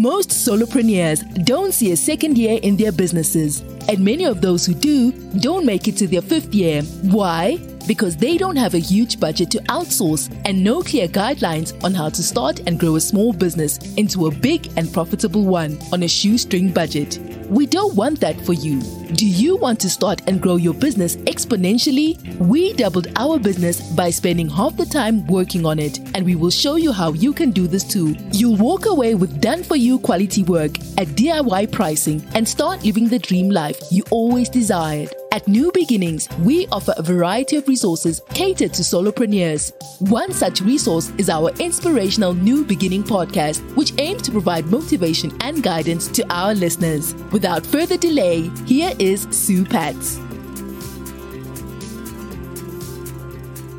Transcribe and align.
Most 0.00 0.30
solopreneurs 0.30 1.44
don't 1.44 1.74
see 1.74 1.92
a 1.92 1.96
second 1.96 2.38
year 2.38 2.58
in 2.62 2.74
their 2.74 2.90
businesses, 2.90 3.60
and 3.86 4.00
many 4.00 4.24
of 4.24 4.40
those 4.40 4.64
who 4.64 4.72
do 4.72 5.12
don't 5.40 5.66
make 5.66 5.88
it 5.88 5.96
to 5.98 6.06
their 6.06 6.22
fifth 6.22 6.54
year. 6.54 6.80
Why? 7.12 7.58
Because 7.86 8.16
they 8.16 8.36
don't 8.36 8.56
have 8.56 8.74
a 8.74 8.78
huge 8.78 9.18
budget 9.18 9.50
to 9.52 9.58
outsource 9.64 10.30
and 10.44 10.62
no 10.62 10.82
clear 10.82 11.08
guidelines 11.08 11.72
on 11.82 11.94
how 11.94 12.08
to 12.08 12.22
start 12.22 12.60
and 12.66 12.78
grow 12.78 12.96
a 12.96 13.00
small 13.00 13.32
business 13.32 13.78
into 13.94 14.26
a 14.26 14.30
big 14.30 14.70
and 14.76 14.92
profitable 14.92 15.44
one 15.44 15.78
on 15.92 16.02
a 16.02 16.08
shoestring 16.08 16.72
budget. 16.72 17.18
We 17.50 17.66
don't 17.66 17.96
want 17.96 18.20
that 18.20 18.40
for 18.42 18.52
you. 18.52 18.80
Do 19.14 19.26
you 19.26 19.56
want 19.56 19.80
to 19.80 19.90
start 19.90 20.22
and 20.28 20.40
grow 20.40 20.54
your 20.54 20.72
business 20.72 21.16
exponentially? 21.16 22.38
We 22.38 22.74
doubled 22.74 23.08
our 23.16 23.40
business 23.40 23.80
by 23.90 24.10
spending 24.10 24.48
half 24.48 24.76
the 24.76 24.86
time 24.86 25.26
working 25.26 25.66
on 25.66 25.80
it, 25.80 25.98
and 26.14 26.24
we 26.24 26.36
will 26.36 26.50
show 26.50 26.76
you 26.76 26.92
how 26.92 27.12
you 27.12 27.32
can 27.32 27.50
do 27.50 27.66
this 27.66 27.82
too. 27.82 28.14
You'll 28.30 28.56
walk 28.56 28.86
away 28.86 29.16
with 29.16 29.40
done 29.40 29.64
for 29.64 29.74
you 29.74 29.98
quality 29.98 30.44
work 30.44 30.78
at 30.96 31.08
DIY 31.08 31.72
pricing 31.72 32.24
and 32.34 32.48
start 32.48 32.84
living 32.84 33.08
the 33.08 33.18
dream 33.18 33.50
life 33.50 33.80
you 33.90 34.04
always 34.10 34.48
desired. 34.48 35.12
At 35.32 35.46
nuBeginnings, 35.46 36.26
we 36.40 36.66
offer 36.72 36.92
a 36.96 37.04
variety 37.04 37.54
of 37.54 37.68
resources 37.68 38.20
catered 38.34 38.74
to 38.74 38.82
solopreneurs. 38.82 39.70
One 40.10 40.32
such 40.32 40.60
resource 40.60 41.12
is 41.18 41.30
our 41.30 41.50
inspirational 41.60 42.34
nuBeginning 42.34 43.04
podcast, 43.04 43.60
which 43.76 43.92
aims 43.98 44.22
to 44.22 44.32
provide 44.32 44.66
motivation 44.66 45.30
and 45.40 45.62
guidance 45.62 46.08
to 46.08 46.26
our 46.34 46.52
listeners. 46.52 47.14
Without 47.30 47.64
further 47.64 47.96
delay, 47.96 48.50
here 48.66 48.92
is 48.98 49.28
Sue 49.30 49.64
Pats. 49.64 50.18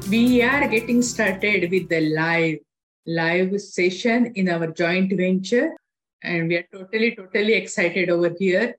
We 0.10 0.41
are 0.44 0.70
getting 0.70 1.02
started 1.02 1.70
with 1.70 1.90
the 1.90 2.16
live 2.16 2.60
live 3.05 3.60
session 3.60 4.32
in 4.36 4.48
our 4.48 4.68
joint 4.68 5.12
venture 5.18 5.76
and 6.24 6.48
we 6.48 6.55
are 6.55 6.68
totally 6.71 7.13
totally 7.13 7.54
excited 7.55 8.10
over 8.10 8.32
here 8.40 8.77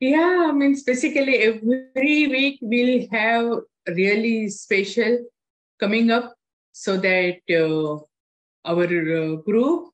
yeah, 0.00 0.46
I 0.48 0.52
mean, 0.52 0.76
basically 0.86 1.38
every 1.38 2.26
week 2.26 2.58
we'll 2.60 3.06
have 3.10 3.60
really 3.88 4.48
special 4.48 5.18
coming 5.78 6.10
up 6.10 6.34
so 6.72 6.96
that 6.96 7.40
uh, 7.50 7.98
our 8.68 8.84
uh, 8.84 9.36
group 9.36 9.90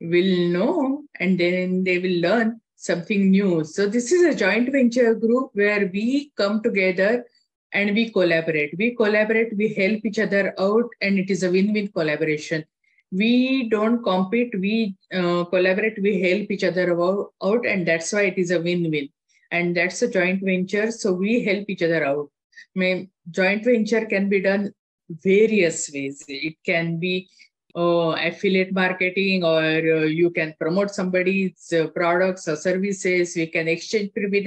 will 0.00 0.48
know 0.48 1.04
and 1.20 1.38
then 1.38 1.84
they 1.84 1.98
will 1.98 2.20
learn 2.20 2.60
something 2.76 3.30
new. 3.30 3.64
So 3.64 3.86
this 3.86 4.12
is 4.12 4.22
a 4.22 4.36
joint 4.36 4.70
venture 4.70 5.14
group 5.14 5.50
where 5.54 5.90
we 5.92 6.32
come 6.36 6.62
together 6.62 7.24
and 7.72 7.94
we 7.94 8.10
collaborate. 8.10 8.74
We 8.78 8.94
collaborate, 8.94 9.56
we 9.56 9.72
help 9.74 10.04
each 10.04 10.18
other 10.18 10.54
out, 10.58 10.88
and 11.00 11.18
it 11.18 11.30
is 11.30 11.42
a 11.42 11.50
win-win 11.50 11.88
collaboration. 11.88 12.64
We 13.10 13.68
don't 13.68 14.02
compete, 14.02 14.52
we 14.58 14.96
uh, 15.12 15.44
collaborate, 15.44 16.00
we 16.00 16.20
help 16.20 16.50
each 16.50 16.64
other 16.64 16.96
out, 17.42 17.66
and 17.66 17.86
that's 17.86 18.12
why 18.12 18.22
it 18.22 18.38
is 18.38 18.50
a 18.50 18.60
win-win 18.60 19.08
and 19.54 19.76
that's 19.76 20.02
a 20.02 20.10
joint 20.10 20.40
venture. 20.42 20.90
So 20.90 21.12
we 21.12 21.44
help 21.44 21.64
each 21.68 21.82
other 21.82 22.04
out. 22.04 22.28
I 22.74 22.78
mean, 22.78 23.10
joint 23.30 23.64
venture 23.64 24.04
can 24.06 24.28
be 24.28 24.40
done 24.40 24.72
various 25.08 25.90
ways. 25.92 26.24
It 26.28 26.56
can 26.64 26.98
be 26.98 27.28
uh, 27.76 28.12
affiliate 28.30 28.72
marketing, 28.72 29.44
or 29.44 29.60
uh, 29.60 30.06
you 30.20 30.30
can 30.30 30.54
promote 30.60 30.90
somebody's 30.90 31.72
uh, 31.72 31.88
products 31.88 32.48
or 32.48 32.56
services. 32.56 33.34
We 33.36 33.46
can 33.46 33.68
exchange 33.68 34.10
with 34.14 34.46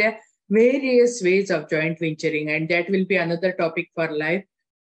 various 0.50 1.22
ways 1.22 1.52
of 1.52 1.69
joint 1.69 2.00
venturing, 2.00 2.50
and 2.50 2.69
that 2.69 2.89
will 2.89 3.05
be 3.05 3.17
another 3.17 3.52
topic 3.53 3.89
for 3.95 4.11
life. 4.11 4.44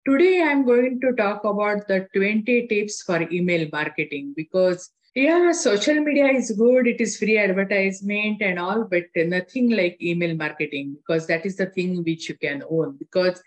Today, 0.07 0.41
I'm 0.41 0.65
going 0.65 0.99
to 1.01 1.13
talk 1.13 1.43
about 1.45 1.87
the 1.87 2.07
20 2.15 2.67
tips 2.67 3.03
for 3.03 3.21
email 3.31 3.67
marketing 3.71 4.33
because 4.35 4.89
yeah, 5.13 5.51
social 5.51 5.95
media 5.95 6.27
is 6.27 6.51
good. 6.51 6.87
It 6.87 7.01
is 7.01 7.17
free 7.17 7.37
advertisement 7.37 8.41
and 8.41 8.57
all, 8.57 8.85
but 8.85 9.05
nothing 9.15 9.71
like 9.71 10.01
email 10.01 10.35
marketing 10.35 10.95
because 10.97 11.27
that 11.27 11.45
is 11.45 11.57
the 11.57 11.65
thing 11.65 12.03
which 12.03 12.29
you 12.29 12.35
can 12.35 12.63
own. 12.69 12.95
Because 12.97 13.41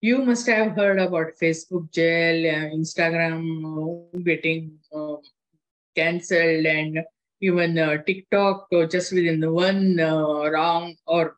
you 0.00 0.18
must 0.18 0.46
have 0.46 0.76
heard 0.76 1.00
about 1.00 1.38
Facebook 1.42 1.90
jail, 1.92 2.46
uh, 2.46 2.70
Instagram 2.70 4.14
uh, 4.14 4.18
getting 4.20 4.78
uh, 4.94 5.16
cancelled, 5.96 6.66
and 6.66 7.00
even 7.40 7.76
uh, 7.78 7.96
TikTok 8.06 8.68
uh, 8.72 8.86
just 8.86 9.12
within 9.12 9.52
one 9.52 9.96
wrong 9.96 10.94
or 11.04 11.36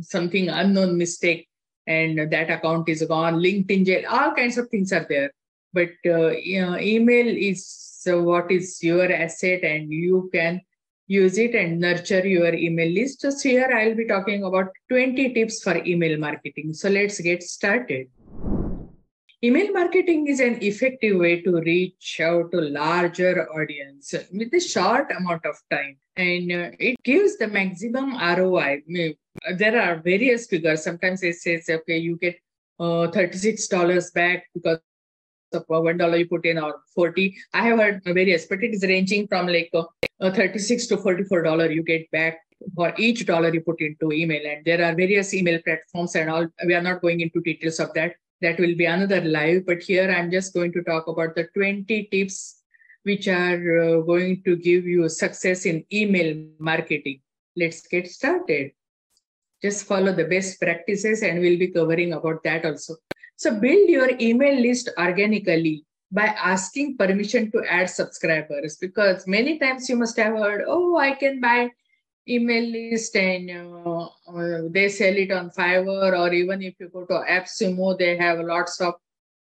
something 0.00 0.48
unknown 0.48 0.96
mistake, 0.96 1.46
and 1.86 2.32
that 2.32 2.50
account 2.50 2.88
is 2.88 3.02
gone. 3.02 3.34
LinkedIn 3.34 3.84
jail, 3.84 4.04
all 4.08 4.32
kinds 4.32 4.56
of 4.56 4.70
things 4.70 4.94
are 4.94 5.06
there. 5.06 5.30
But 5.74 5.90
you 6.04 6.62
know, 6.62 6.78
email 6.78 7.26
is 7.28 7.89
so 8.02 8.22
what 8.22 8.50
is 8.50 8.82
your 8.82 9.12
asset 9.12 9.62
and 9.62 9.92
you 9.92 10.30
can 10.32 10.62
use 11.06 11.36
it 11.36 11.54
and 11.54 11.78
nurture 11.78 12.26
your 12.26 12.54
email 12.54 12.90
list. 12.98 13.20
So 13.20 13.30
here 13.42 13.70
I'll 13.78 13.94
be 13.94 14.06
talking 14.06 14.44
about 14.44 14.68
20 14.88 15.34
tips 15.34 15.62
for 15.62 15.76
email 15.84 16.16
marketing. 16.18 16.72
So 16.72 16.88
let's 16.88 17.20
get 17.20 17.42
started. 17.42 18.06
Email 19.42 19.72
marketing 19.72 20.28
is 20.28 20.40
an 20.40 20.62
effective 20.62 21.18
way 21.18 21.42
to 21.42 21.60
reach 21.60 22.20
out 22.22 22.50
to 22.52 22.60
larger 22.60 23.46
audience 23.50 24.14
with 24.32 24.54
a 24.54 24.60
short 24.60 25.10
amount 25.18 25.44
of 25.44 25.56
time 25.70 25.96
and 26.16 26.52
uh, 26.52 26.70
it 26.78 26.96
gives 27.02 27.36
the 27.36 27.48
maximum 27.48 28.16
ROI. 28.16 28.82
There 29.58 29.80
are 29.80 29.96
various 30.00 30.46
figures. 30.46 30.84
Sometimes 30.84 31.22
it 31.22 31.36
says, 31.36 31.68
okay, 31.68 31.98
you 31.98 32.16
get 32.16 32.36
uh, 32.78 33.08
$36 33.08 34.14
back 34.14 34.44
because 34.54 34.78
of 35.54 35.64
one 35.66 35.96
dollar 35.96 36.16
you 36.16 36.28
put 36.28 36.44
in 36.46 36.58
or 36.58 36.80
40 36.94 37.34
i 37.54 37.62
have 37.62 37.78
heard 37.78 38.02
various 38.04 38.46
but 38.46 38.62
it 38.62 38.74
is 38.74 38.82
ranging 38.82 39.26
from 39.28 39.46
like 39.46 39.70
uh 39.74 39.84
36 40.20 40.86
to 40.88 40.96
44 40.96 41.42
dollar 41.42 41.70
you 41.70 41.82
get 41.82 42.10
back 42.10 42.38
for 42.74 42.92
each 42.98 43.26
dollar 43.26 43.52
you 43.52 43.60
put 43.60 43.80
into 43.80 44.12
email. 44.12 44.42
And 44.44 44.64
there 44.64 44.84
are 44.84 44.94
various 44.94 45.32
email 45.34 45.60
platforms 45.62 46.14
and 46.16 46.30
all 46.30 46.46
we 46.66 46.74
are 46.74 46.82
not 46.82 47.00
going 47.00 47.20
into 47.20 47.40
details 47.40 47.80
of 47.80 47.92
that. 47.94 48.14
That 48.42 48.58
will 48.58 48.74
be 48.74 48.86
another 48.86 49.20
live 49.20 49.66
but 49.66 49.82
here 49.82 50.10
i'm 50.10 50.30
just 50.30 50.54
going 50.54 50.72
to 50.72 50.82
talk 50.82 51.08
about 51.08 51.34
the 51.34 51.48
20 51.52 52.08
tips 52.10 52.62
which 53.02 53.28
are 53.28 53.80
uh, 53.80 54.00
going 54.00 54.42
to 54.44 54.56
give 54.56 54.86
you 54.86 55.10
success 55.10 55.66
in 55.66 55.84
email 55.92 56.46
marketing. 56.58 57.20
Let's 57.54 57.86
get 57.86 58.10
started. 58.10 58.72
Just 59.60 59.84
follow 59.84 60.12
the 60.12 60.24
best 60.24 60.58
practices 60.58 61.22
and 61.22 61.40
we'll 61.40 61.58
be 61.58 61.68
covering 61.68 62.14
about 62.14 62.42
that 62.44 62.64
also 62.64 62.96
so 63.40 63.58
build 63.58 63.88
your 63.88 64.10
email 64.20 64.60
list 64.60 64.90
organically 64.98 65.86
by 66.12 66.26
asking 66.52 66.98
permission 66.98 67.50
to 67.50 67.64
add 67.64 67.88
subscribers 67.88 68.76
because 68.76 69.26
many 69.26 69.58
times 69.58 69.88
you 69.88 69.96
must 69.96 70.18
have 70.18 70.34
heard, 70.34 70.64
oh, 70.66 70.98
I 70.98 71.12
can 71.12 71.40
buy 71.40 71.70
email 72.28 72.64
list 72.70 73.16
and 73.16 73.50
uh, 73.50 74.08
uh, 74.28 74.68
they 74.68 74.90
sell 74.90 75.16
it 75.16 75.32
on 75.32 75.48
Fiverr 75.48 76.18
or 76.18 76.34
even 76.34 76.60
if 76.60 76.74
you 76.78 76.90
go 76.90 77.06
to 77.06 77.24
AppSumo, 77.36 77.98
they 77.98 78.18
have 78.18 78.40
lots 78.40 78.78
of 78.82 78.96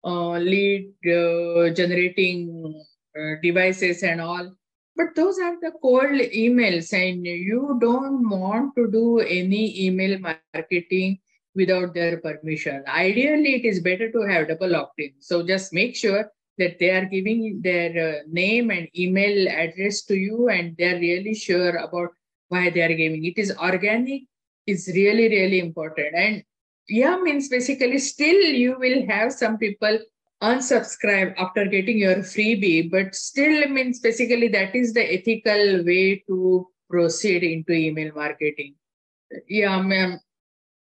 uh, 0.05 0.33
lead 0.33 0.93
uh, 1.07 1.71
generating 1.71 2.85
uh, 3.19 3.41
devices 3.43 4.03
and 4.03 4.21
all. 4.21 4.53
But 4.97 5.15
those 5.17 5.39
are 5.39 5.57
the 5.63 5.73
cold 5.81 6.21
emails 6.45 6.93
and 6.93 7.25
you 7.25 7.79
don't 7.81 8.29
want 8.29 8.77
to 8.77 8.91
do 8.91 9.21
any 9.21 9.87
email 9.87 10.19
marketing 10.19 11.21
without 11.59 11.93
their 11.93 12.19
permission. 12.19 12.85
Ideally, 12.87 13.57
it 13.57 13.65
is 13.65 13.81
better 13.81 14.11
to 14.13 14.21
have 14.23 14.49
double 14.49 14.77
opt-in. 14.77 15.13
So 15.19 15.47
just 15.47 15.73
make 15.73 15.97
sure 15.97 16.31
that 16.59 16.79
they 16.79 16.91
are 16.91 17.05
giving 17.05 17.61
their 17.63 17.91
uh, 18.09 18.19
name 18.29 18.71
and 18.71 18.89
email 18.97 19.49
address 19.49 20.03
to 20.05 20.17
you 20.17 20.49
and 20.49 20.77
they're 20.79 21.01
really 21.01 21.35
sure 21.35 21.77
about 21.77 22.11
why 22.49 22.71
they 22.71 22.83
are 22.83 22.95
giving. 23.03 23.25
It 23.25 23.39
is 23.39 23.53
organic, 23.57 24.23
is 24.67 24.91
really, 24.95 25.29
really 25.29 25.59
important. 25.59 26.15
And 26.15 26.43
yeah, 26.89 27.17
means 27.17 27.49
basically 27.49 27.99
still 27.99 28.41
you 28.65 28.77
will 28.79 29.07
have 29.07 29.33
some 29.33 29.59
people 29.59 29.99
unsubscribe 30.43 31.35
after 31.37 31.65
getting 31.67 31.99
your 31.99 32.17
freebie, 32.17 32.91
but 32.91 33.15
still 33.15 33.69
means 33.69 33.99
basically 33.99 34.49
that 34.49 34.75
is 34.75 34.95
the 34.95 35.13
ethical 35.13 35.85
way 35.85 36.23
to 36.29 36.67
proceed 36.89 37.43
into 37.43 37.73
email 37.73 38.13
marketing. 38.15 38.75
Yeah, 39.49 39.83
ma'am 39.83 40.21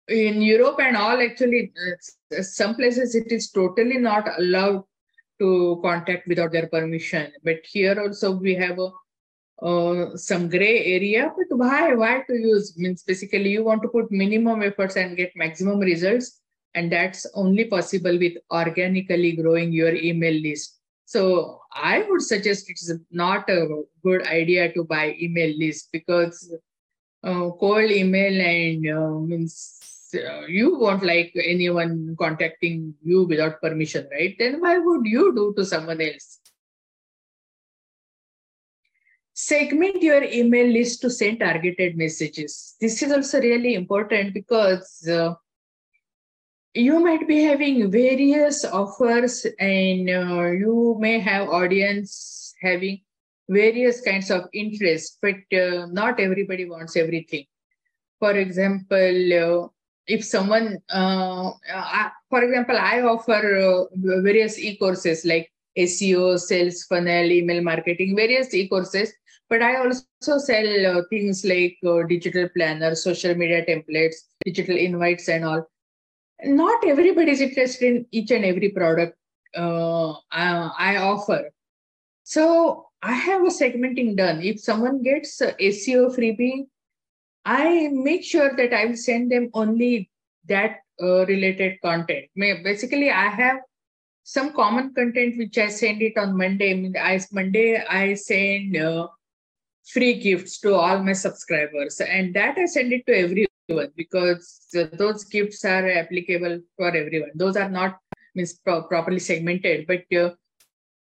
in 0.07 0.41
Europe 0.41 0.79
and 0.79 0.95
all, 0.95 1.21
actually, 1.21 1.71
uh, 1.75 2.41
some 2.41 2.75
places 2.75 3.15
it 3.15 3.31
is 3.31 3.51
totally 3.51 3.97
not 3.97 4.27
allowed 4.39 4.83
to 5.39 5.79
contact 5.83 6.27
without 6.27 6.51
their 6.51 6.67
permission. 6.67 7.31
But 7.43 7.57
here 7.63 7.99
also 7.99 8.31
we 8.31 8.55
have 8.55 8.79
a, 8.79 8.89
uh, 9.65 10.15
some 10.15 10.49
gray 10.49 10.85
area. 10.95 11.31
But 11.35 11.57
why? 11.57 11.93
Why 11.93 12.23
to 12.27 12.33
use? 12.33 12.77
Means 12.77 13.03
basically 13.03 13.49
you 13.49 13.63
want 13.63 13.81
to 13.83 13.89
put 13.89 14.11
minimum 14.11 14.63
efforts 14.63 14.95
and 14.95 15.17
get 15.17 15.31
maximum 15.35 15.79
results, 15.79 16.39
and 16.73 16.91
that's 16.91 17.25
only 17.33 17.65
possible 17.65 18.17
with 18.17 18.33
organically 18.51 19.33
growing 19.33 19.71
your 19.71 19.93
email 19.93 20.33
list. 20.41 20.79
So 21.05 21.61
I 21.73 22.03
would 22.09 22.21
suggest 22.21 22.69
it's 22.69 22.91
not 23.11 23.49
a 23.49 23.83
good 24.03 24.27
idea 24.27 24.73
to 24.73 24.83
buy 24.83 25.15
email 25.21 25.57
list 25.57 25.89
because 25.91 26.53
uh, 27.23 27.49
cold 27.59 27.91
email 27.91 28.41
and 28.41 28.89
uh, 28.89 29.19
means 29.19 29.79
uh, 30.15 30.45
you 30.47 30.77
won't 30.77 31.03
like 31.03 31.33
anyone 31.35 32.15
contacting 32.19 32.95
you 33.03 33.25
without 33.25 33.61
permission, 33.61 34.07
right? 34.11 34.35
Then 34.37 34.61
why 34.61 34.77
would 34.77 35.05
you 35.05 35.33
do 35.35 35.53
to 35.57 35.65
someone 35.65 36.01
else? 36.01 36.39
segment 39.37 40.01
your 40.01 40.23
email 40.23 40.65
list 40.65 40.99
to 40.99 41.11
send 41.11 41.39
targeted 41.39 41.95
messages. 41.95 42.75
This 42.81 43.03
is 43.03 43.11
also 43.11 43.39
really 43.39 43.75
important 43.75 44.33
because 44.33 45.07
uh, 45.07 45.35
you 46.73 46.99
might 46.99 47.27
be 47.27 47.43
having 47.43 47.91
various 47.91 48.65
offers 48.65 49.45
and 49.59 50.09
uh, 50.09 50.49
you 50.49 50.97
may 50.99 51.19
have 51.19 51.49
audience 51.49 52.55
having 52.63 53.01
various 53.47 54.01
kinds 54.01 54.31
of 54.31 54.45
interest, 54.53 55.19
but 55.21 55.35
uh, 55.53 55.85
not 55.91 56.19
everybody 56.19 56.67
wants 56.67 56.95
everything. 56.97 57.45
For 58.19 58.31
example, 58.31 59.33
uh, 59.33 59.67
if 60.07 60.23
someone, 60.23 60.77
uh, 60.89 61.51
I, 61.73 62.11
for 62.29 62.43
example, 62.43 62.77
I 62.77 63.01
offer 63.01 63.57
uh, 63.57 63.83
various 64.21 64.57
e-courses 64.57 65.25
like 65.25 65.51
SEO, 65.77 66.39
sales 66.39 66.83
funnel, 66.83 67.31
email 67.31 67.61
marketing, 67.61 68.15
various 68.15 68.53
e-courses. 68.53 69.13
But 69.49 69.61
I 69.61 69.77
also 69.77 70.37
sell 70.39 70.97
uh, 70.97 71.01
things 71.09 71.45
like 71.45 71.77
uh, 71.85 72.03
digital 72.03 72.49
planner, 72.55 72.95
social 72.95 73.35
media 73.35 73.65
templates, 73.65 74.15
digital 74.43 74.75
invites, 74.75 75.29
and 75.29 75.45
all. 75.45 75.65
Not 76.43 76.85
everybody 76.85 77.31
is 77.31 77.41
interested 77.41 77.95
in 77.95 78.05
each 78.11 78.31
and 78.31 78.45
every 78.45 78.69
product 78.69 79.17
uh, 79.55 80.11
I, 80.31 80.71
I 80.77 80.97
offer. 80.97 81.49
So 82.23 82.87
I 83.01 83.13
have 83.13 83.41
a 83.41 83.47
segmenting 83.47 84.17
done. 84.17 84.41
If 84.41 84.59
someone 84.59 85.01
gets 85.01 85.39
SEO 85.39 86.15
freebie, 86.15 86.67
I 87.47 87.87
make 87.93 88.25
sure 88.25 88.53
that 88.57 88.73
I 88.73 88.85
will 88.87 88.97
send 88.97 89.31
them 89.31 89.49
only 89.53 90.09
that 90.49 90.79
uh, 91.01 91.25
related 91.27 91.79
content. 91.81 92.25
Basically, 92.35 93.09
I 93.09 93.27
have 93.29 93.59
some 94.23 94.51
common 94.51 94.93
content 94.93 95.37
which 95.37 95.57
I 95.57 95.69
send 95.69 96.01
it 96.01 96.17
on 96.17 96.37
Monday. 96.37 96.91
I, 96.99 97.21
Monday 97.31 97.81
I 97.81 98.15
send 98.15 98.75
uh, 98.75 99.07
free 99.85 100.15
gifts 100.19 100.59
to 100.59 100.75
all 100.75 101.01
my 101.01 101.13
subscribers, 101.13 102.01
and 102.01 102.33
that 102.33 102.57
I 102.57 102.65
send 102.65 102.91
it 102.91 103.05
to 103.05 103.17
everyone 103.17 103.93
because 103.95 104.67
those 104.91 105.23
gifts 105.23 105.63
are 105.63 105.89
applicable 105.89 106.59
for 106.75 106.89
everyone. 106.89 107.31
Those 107.35 107.55
are 107.55 107.69
not 107.69 107.97
means 108.35 108.59
pro- 108.59 108.83
properly 108.83 109.19
segmented, 109.19 109.87
but 109.87 110.03
uh, 110.13 110.31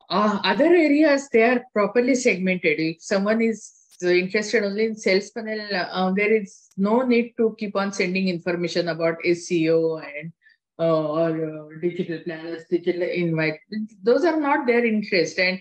uh, 0.10 0.40
other 0.44 0.66
areas 0.66 1.30
they 1.30 1.44
are 1.44 1.64
properly 1.72 2.16
segmented. 2.16 2.80
If 2.80 3.04
someone 3.04 3.44
is 3.44 3.81
interested 4.04 4.64
only 4.64 4.86
in 4.86 4.96
sales 4.96 5.30
funnel, 5.32 5.60
uh, 5.74 6.12
there 6.12 6.34
is 6.34 6.70
no 6.78 7.02
need 7.02 7.34
to 7.38 7.56
keep 7.58 7.76
on 7.76 7.92
sending 7.92 8.28
information 8.28 8.90
about 8.90 9.16
SEO 9.26 10.02
and 10.04 10.32
uh, 10.80 11.08
or 11.08 11.30
uh, 11.30 11.80
digital 11.80 12.20
planners, 12.24 12.64
digital 12.70 13.04
invite. 13.04 13.60
Those 14.04 14.26
are 14.26 14.40
not 14.40 14.66
their 14.66 14.86
interest. 14.86 15.38
And 15.38 15.60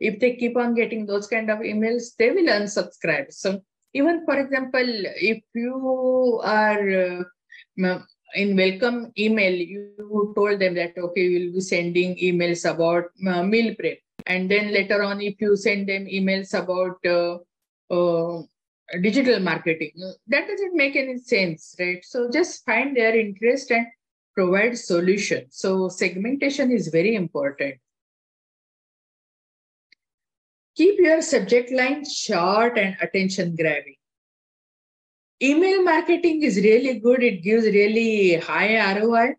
if 0.00 0.18
they 0.18 0.36
keep 0.36 0.56
on 0.56 0.74
getting 0.74 1.06
those 1.06 1.26
kind 1.26 1.50
of 1.50 1.58
emails, 1.58 2.16
they 2.18 2.30
will 2.30 2.46
unsubscribe. 2.46 3.32
So 3.32 3.60
even 3.94 4.24
for 4.24 4.38
example, 4.38 4.88
if 5.32 5.42
you 5.54 6.40
are 6.42 7.24
uh, 7.80 7.98
in 8.34 8.56
welcome 8.56 9.12
email, 9.18 9.52
you 9.52 10.32
told 10.34 10.58
them 10.58 10.74
that, 10.74 10.96
okay, 10.96 11.28
we'll 11.28 11.52
be 11.52 11.60
sending 11.60 12.16
emails 12.16 12.68
about 12.68 13.04
uh, 13.26 13.42
meal 13.42 13.74
prep. 13.78 13.98
And 14.26 14.50
then 14.50 14.72
later 14.72 15.02
on, 15.02 15.20
if 15.20 15.40
you 15.40 15.56
send 15.56 15.88
them 15.88 16.06
emails 16.06 16.54
about 16.54 17.04
uh, 17.04 17.38
uh, 17.92 18.42
digital 19.00 19.40
marketing, 19.40 19.92
that 20.26 20.48
doesn't 20.48 20.74
make 20.74 20.96
any 20.96 21.18
sense, 21.18 21.76
right? 21.78 22.04
So 22.04 22.30
just 22.30 22.64
find 22.64 22.96
their 22.96 23.16
interest 23.16 23.70
and 23.70 23.86
provide 24.34 24.78
solution. 24.78 25.46
So 25.50 25.88
segmentation 25.88 26.70
is 26.70 26.88
very 26.88 27.14
important. 27.14 27.76
Keep 30.74 31.00
your 31.00 31.20
subject 31.20 31.70
line 31.70 32.04
short 32.08 32.78
and 32.78 32.96
attention 33.00 33.54
grabbing. 33.54 33.96
Email 35.42 35.82
marketing 35.82 36.42
is 36.42 36.56
really 36.56 36.98
good. 36.98 37.22
It 37.22 37.42
gives 37.42 37.64
really 37.66 38.36
high 38.36 38.98
ROI. 38.98 39.34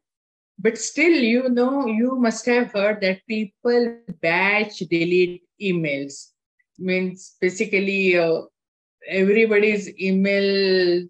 But 0.59 0.77
still, 0.77 1.11
you 1.11 1.49
know, 1.49 1.88
you 1.88 2.15
must 2.17 2.45
have 2.45 2.71
heard 2.71 3.01
that 3.01 3.25
people 3.27 3.97
batch 4.21 4.79
delete 4.79 5.44
emails. 5.61 6.32
Means 6.79 7.35
basically 7.39 8.17
uh, 8.17 8.41
everybody's 9.07 9.89
email 9.99 11.07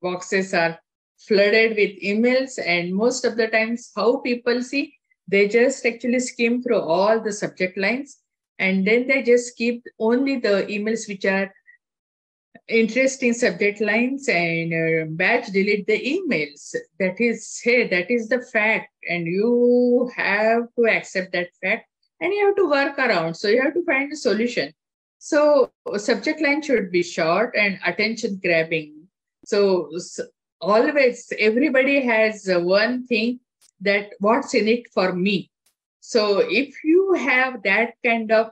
boxes 0.00 0.54
are 0.54 0.78
flooded 1.18 1.76
with 1.76 2.00
emails 2.02 2.58
and 2.64 2.94
most 2.94 3.24
of 3.24 3.36
the 3.36 3.48
times 3.48 3.90
how 3.94 4.18
people 4.18 4.62
see 4.62 4.94
they 5.28 5.46
just 5.46 5.84
actually 5.84 6.18
skim 6.18 6.62
through 6.62 6.80
all 6.80 7.20
the 7.20 7.32
subject 7.32 7.76
lines 7.76 8.18
and 8.58 8.86
then 8.86 9.06
they 9.06 9.22
just 9.22 9.56
keep 9.56 9.84
only 9.98 10.38
the 10.38 10.66
emails 10.68 11.06
which 11.08 11.24
are 11.24 11.52
interesting 12.68 13.32
subject 13.32 13.80
lines 13.80 14.28
and 14.28 14.72
uh, 14.72 15.04
batch 15.10 15.46
delete 15.48 15.86
the 15.86 16.00
emails. 16.14 16.74
That 16.98 17.20
is 17.20 17.60
hey 17.62 17.88
that 17.88 18.10
is 18.10 18.28
the 18.28 18.42
fact 18.42 18.90
and 19.08 19.26
you 19.26 20.10
have 20.16 20.64
to 20.76 20.86
accept 20.86 21.32
that 21.32 21.48
fact 21.62 21.86
and 22.20 22.32
you 22.32 22.46
have 22.46 22.56
to 22.56 22.70
work 22.70 22.98
around. 22.98 23.34
So 23.34 23.48
you 23.48 23.62
have 23.62 23.74
to 23.74 23.84
find 23.84 24.12
a 24.12 24.16
solution 24.16 24.72
so 25.20 25.70
subject 25.96 26.40
line 26.40 26.62
should 26.62 26.90
be 26.90 27.02
short 27.02 27.54
and 27.54 27.78
attention 27.84 28.40
grabbing. 28.42 29.06
So 29.44 29.90
always 30.60 31.32
everybody 31.38 32.00
has 32.00 32.48
one 32.48 33.06
thing 33.06 33.40
that 33.82 34.10
what's 34.18 34.54
in 34.54 34.66
it 34.66 34.88
for 34.92 35.12
me. 35.12 35.50
So 36.00 36.38
if 36.38 36.74
you 36.82 37.12
have 37.12 37.62
that 37.64 37.94
kind 38.04 38.32
of 38.32 38.50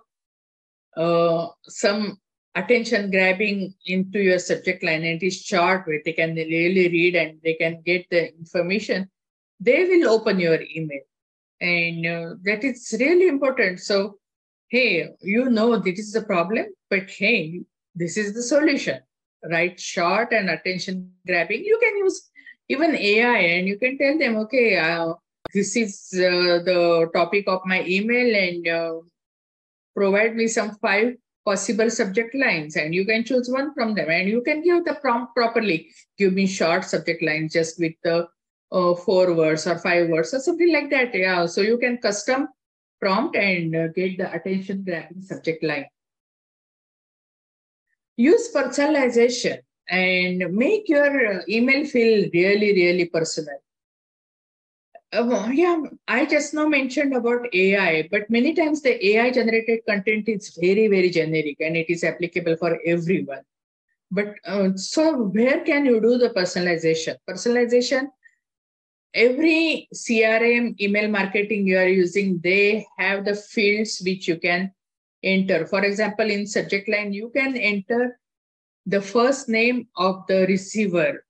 uh, 0.95 1.49
some 1.63 2.19
attention 2.55 3.11
grabbing 3.11 3.73
into 3.87 4.21
your 4.21 4.39
subject 4.39 4.83
line 4.83 5.05
and 5.05 5.23
it 5.23 5.27
is 5.27 5.41
short 5.41 5.87
where 5.87 6.03
they 6.05 6.13
can 6.13 6.35
really 6.35 6.89
read 6.89 7.17
and 7.17 7.39
they 7.43 7.55
can 7.55 7.81
get 7.83 8.07
the 8.11 8.35
information 8.37 9.09
they 9.61 9.85
will 9.85 10.11
open 10.11 10.39
your 10.39 10.59
email. 10.77 11.01
And 11.61 12.07
uh, 12.07 12.35
that 12.45 12.63
is 12.63 12.95
really 12.99 13.29
important. 13.29 13.81
So 13.81 14.19
hey 14.69 15.09
you 15.21 15.51
know 15.51 15.79
this 15.79 15.99
is 15.99 16.13
the 16.13 16.23
problem 16.23 16.67
but 16.91 17.11
hey 17.11 17.61
this 17.95 18.17
is 18.17 18.35
the 18.35 18.43
solution 18.43 18.99
write 19.51 19.79
short 19.81 20.33
and 20.33 20.51
attention 20.51 21.11
grabbing 21.27 21.65
you 21.65 21.79
can 21.83 21.97
use 21.99 22.31
even 22.69 22.95
ai 22.95 23.39
and 23.39 23.69
you 23.69 23.79
can 23.79 23.97
tell 23.97 24.19
them 24.19 24.37
okay 24.37 24.77
uh, 24.77 25.13
this 25.55 25.77
is 25.77 26.11
uh, 26.15 26.61
the 26.69 27.09
topic 27.15 27.45
of 27.49 27.61
my 27.65 27.83
email 27.85 28.35
and 28.37 28.69
uh, 28.69 28.95
provide 29.95 30.37
me 30.37 30.47
some 30.47 30.75
five 30.77 31.15
possible 31.49 31.91
subject 31.91 32.35
lines 32.35 32.77
and 32.77 32.95
you 32.95 33.05
can 33.11 33.25
choose 33.25 33.49
one 33.49 33.73
from 33.75 33.95
them 33.95 34.11
and 34.11 34.29
you 34.29 34.43
can 34.43 34.63
give 34.63 34.85
the 34.85 34.95
prompt 34.95 35.35
properly. 35.35 35.89
Give 36.19 36.35
me 36.35 36.47
short 36.47 36.85
subject 36.85 37.23
lines 37.23 37.55
just 37.55 37.81
with 37.81 37.95
the 38.05 38.29
uh, 38.71 38.95
four 38.95 39.33
words 39.33 39.67
or 39.67 39.79
five 39.79 40.09
words 40.11 40.35
or 40.35 40.41
something 40.41 40.73
like 40.73 40.91
that 40.91 41.15
yeah. 41.15 41.47
So 41.47 41.63
you 41.63 41.79
can 41.79 41.97
custom 41.99 42.49
prompt 43.01 43.37
and 43.37 43.75
uh, 43.77 43.89
get 43.89 44.19
the 44.19 44.33
attention 44.33 44.83
grabbing 44.85 45.23
subject 45.23 45.63
line 45.63 45.87
use 48.19 48.53
personalization 48.53 49.59
and 49.89 50.53
make 50.53 50.89
your 50.89 51.43
email 51.49 51.87
feel 51.87 52.29
really, 52.35 52.73
really 52.75 53.07
personal. 53.07 53.59
Uh, 55.11 55.49
yeah, 55.53 55.81
I 56.07 56.27
just 56.27 56.53
now 56.53 56.67
mentioned 56.69 57.15
about 57.15 57.47
AI, 57.55 58.09
but 58.11 58.29
many 58.29 58.53
times 58.53 58.83
the 58.83 58.95
AI 59.09 59.31
generated 59.31 59.81
content 59.89 60.29
is 60.29 60.55
very, 60.61 60.89
very 60.89 61.09
generic 61.09 61.57
and 61.61 61.77
it 61.77 61.89
is 61.89 62.05
applicable 62.05 62.57
for 62.57 62.79
everyone. 62.85 63.43
But 64.11 64.35
uh, 64.45 64.71
so, 64.75 65.17
where 65.17 65.61
can 65.61 65.87
you 65.87 66.01
do 66.01 66.19
the 66.19 66.31
personalization? 66.31 67.17
Personalization, 67.29 68.11
every 69.15 69.89
CRM 69.95 70.81
email 70.81 71.09
marketing 71.09 71.67
you 71.67 71.79
are 71.79 71.89
using, 71.89 72.41
they 72.43 72.87
have 72.99 73.25
the 73.25 73.35
fields 73.35 74.01
which 74.05 74.29
you 74.29 74.39
can 74.39 74.73
enter. 75.23 75.67
For 75.67 75.85
example, 75.85 76.31
in 76.31 76.47
subject 76.47 76.89
line, 76.89 77.13
you 77.13 77.31
can 77.35 77.57
enter 77.57 78.19
the 78.87 79.01
first 79.01 79.49
name 79.49 79.89
of 79.97 80.27
the 80.29 80.47
receiver 80.47 81.25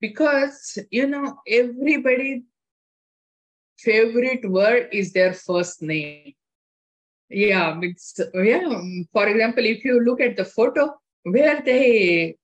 because, 0.00 0.78
you 0.90 1.06
know, 1.06 1.38
everybody 1.48 2.44
favorite 3.78 4.48
word 4.48 4.88
is 4.92 5.12
their 5.12 5.32
first 5.32 5.82
name. 5.82 6.34
Yeah, 7.28 7.78
it's, 7.82 8.20
yeah. 8.34 8.80
For 9.12 9.26
example, 9.26 9.64
if 9.64 9.84
you 9.84 10.00
look 10.04 10.20
at 10.20 10.36
the 10.36 10.44
photo 10.44 10.94
where 11.24 11.62
they 11.62 12.36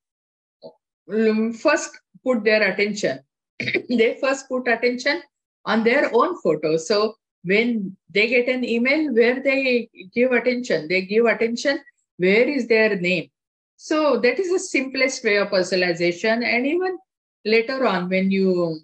um, 1.13 1.53
first 1.53 1.91
put 2.23 2.43
their 2.43 2.71
attention, 2.71 3.19
they 3.89 4.17
first 4.21 4.47
put 4.47 4.67
attention 4.67 5.21
on 5.65 5.83
their 5.83 6.09
own 6.13 6.39
photo. 6.41 6.77
So 6.77 7.15
when 7.43 7.95
they 8.13 8.27
get 8.27 8.47
an 8.47 8.63
email 8.63 9.13
where 9.13 9.41
they 9.41 9.89
give 10.13 10.31
attention? 10.31 10.87
They 10.87 11.01
give 11.01 11.25
attention 11.25 11.79
where 12.17 12.47
is 12.47 12.67
their 12.67 12.95
name? 12.99 13.29
So 13.77 14.19
that 14.19 14.39
is 14.39 14.51
the 14.51 14.59
simplest 14.59 15.23
way 15.23 15.37
of 15.37 15.49
personalization. 15.49 16.43
And 16.43 16.67
even 16.67 16.97
later 17.45 17.85
on 17.87 18.09
when 18.09 18.29
you 18.29 18.81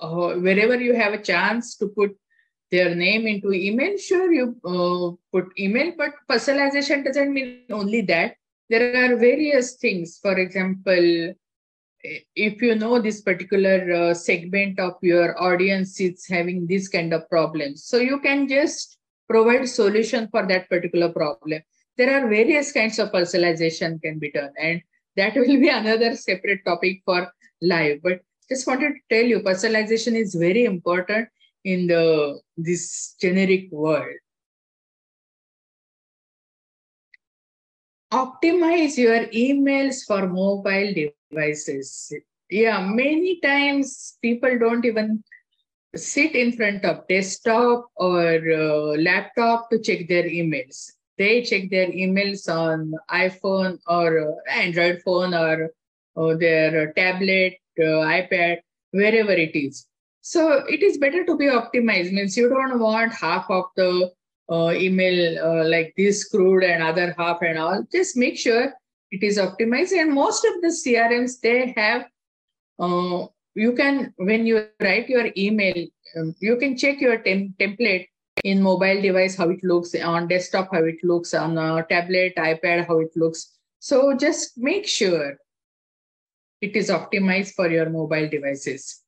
uh, 0.00 0.34
wherever 0.34 0.76
you 0.76 0.94
have 0.94 1.12
a 1.12 1.22
chance 1.22 1.76
to 1.76 1.88
put 1.88 2.16
their 2.70 2.94
name 2.94 3.26
into 3.26 3.52
email 3.52 3.98
sure 3.98 4.32
you 4.32 4.56
uh, 4.64 5.16
put 5.32 5.52
email. 5.58 5.92
But 5.96 6.12
personalization 6.30 7.04
doesn't 7.04 7.32
mean 7.32 7.64
only 7.70 8.02
that. 8.02 8.36
There 8.68 9.04
are 9.04 9.16
various 9.16 9.76
things. 9.76 10.18
For 10.22 10.38
example, 10.38 11.34
if 12.02 12.62
you 12.62 12.74
know 12.74 13.00
this 13.00 13.20
particular 13.20 13.92
uh, 13.92 14.14
segment 14.14 14.78
of 14.78 14.94
your 15.02 15.40
audience 15.40 16.00
is 16.00 16.26
having 16.28 16.66
this 16.66 16.88
kind 16.88 17.12
of 17.12 17.28
problems, 17.28 17.84
so 17.84 17.98
you 17.98 18.20
can 18.20 18.48
just 18.48 18.98
provide 19.28 19.68
solution 19.68 20.28
for 20.30 20.46
that 20.46 20.68
particular 20.68 21.10
problem. 21.10 21.62
There 21.96 22.12
are 22.12 22.28
various 22.28 22.72
kinds 22.72 22.98
of 22.98 23.12
personalization 23.12 24.00
can 24.02 24.18
be 24.18 24.30
done, 24.30 24.52
and 24.60 24.82
that 25.16 25.34
will 25.36 25.60
be 25.60 25.68
another 25.68 26.16
separate 26.16 26.64
topic 26.64 27.02
for 27.04 27.30
live. 27.60 28.00
But 28.02 28.20
just 28.48 28.66
wanted 28.66 28.94
to 28.94 29.14
tell 29.14 29.24
you, 29.24 29.40
personalization 29.40 30.14
is 30.14 30.34
very 30.34 30.64
important 30.64 31.28
in 31.64 31.86
the 31.86 32.40
this 32.56 33.14
generic 33.20 33.68
world. 33.70 34.16
Optimize 38.12 38.96
your 38.96 39.26
emails 39.26 40.04
for 40.04 40.26
mobile 40.26 40.92
devices. 41.30 42.12
Yeah, 42.50 42.80
many 42.80 43.40
times 43.40 44.18
people 44.22 44.58
don't 44.58 44.84
even 44.84 45.22
sit 45.94 46.34
in 46.34 46.52
front 46.52 46.84
of 46.84 47.06
desktop 47.08 47.86
or 47.96 48.36
uh, 48.36 48.96
laptop 49.00 49.70
to 49.70 49.78
check 49.80 50.08
their 50.08 50.24
emails. 50.24 50.90
They 51.18 51.42
check 51.42 51.70
their 51.70 51.88
emails 51.88 52.48
on 52.48 52.94
iPhone 53.10 53.78
or 53.86 54.20
uh, 54.20 54.50
Android 54.50 55.02
phone 55.04 55.34
or, 55.34 55.70
or 56.14 56.36
their 56.36 56.92
tablet, 56.94 57.58
uh, 57.78 58.02
iPad, 58.18 58.58
wherever 58.90 59.32
it 59.32 59.54
is. 59.54 59.86
So 60.22 60.64
it 60.68 60.82
is 60.82 60.98
better 60.98 61.24
to 61.24 61.36
be 61.36 61.46
optimized. 61.46 62.12
Means 62.12 62.36
you 62.36 62.48
don't 62.48 62.78
want 62.78 63.12
half 63.12 63.50
of 63.50 63.64
the 63.76 64.10
uh, 64.50 64.72
email 64.72 65.38
uh, 65.38 65.68
like 65.68 65.94
this 65.96 66.22
screwed 66.22 66.64
and 66.64 66.82
other 66.82 67.14
half 67.16 67.42
and 67.42 67.58
all. 67.58 67.84
Just 67.92 68.16
make 68.16 68.36
sure 68.36 68.72
it 69.10 69.22
is 69.22 69.38
optimized. 69.38 69.92
And 69.92 70.12
most 70.12 70.44
of 70.44 70.60
the 70.60 70.68
CRMs 70.68 71.40
they 71.40 71.74
have. 71.76 72.06
Uh, 72.78 73.26
you 73.54 73.72
can 73.74 74.14
when 74.16 74.46
you 74.46 74.66
write 74.80 75.08
your 75.08 75.28
email, 75.36 75.86
um, 76.16 76.34
you 76.40 76.56
can 76.56 76.76
check 76.76 77.00
your 77.00 77.18
tem- 77.18 77.54
template 77.58 78.06
in 78.44 78.62
mobile 78.62 79.02
device 79.02 79.36
how 79.36 79.50
it 79.50 79.62
looks 79.62 79.94
on 79.94 80.28
desktop 80.28 80.68
how 80.72 80.82
it 80.82 80.96
looks 81.02 81.34
on 81.34 81.58
a 81.58 81.84
tablet 81.90 82.32
ipad 82.36 82.86
how 82.86 82.98
it 83.00 83.10
looks 83.14 83.58
so 83.80 84.16
just 84.16 84.56
make 84.56 84.86
sure 84.86 85.36
it 86.62 86.74
is 86.74 86.88
optimized 86.88 87.52
for 87.52 87.68
your 87.68 87.90
mobile 87.90 88.26
devices 88.30 89.02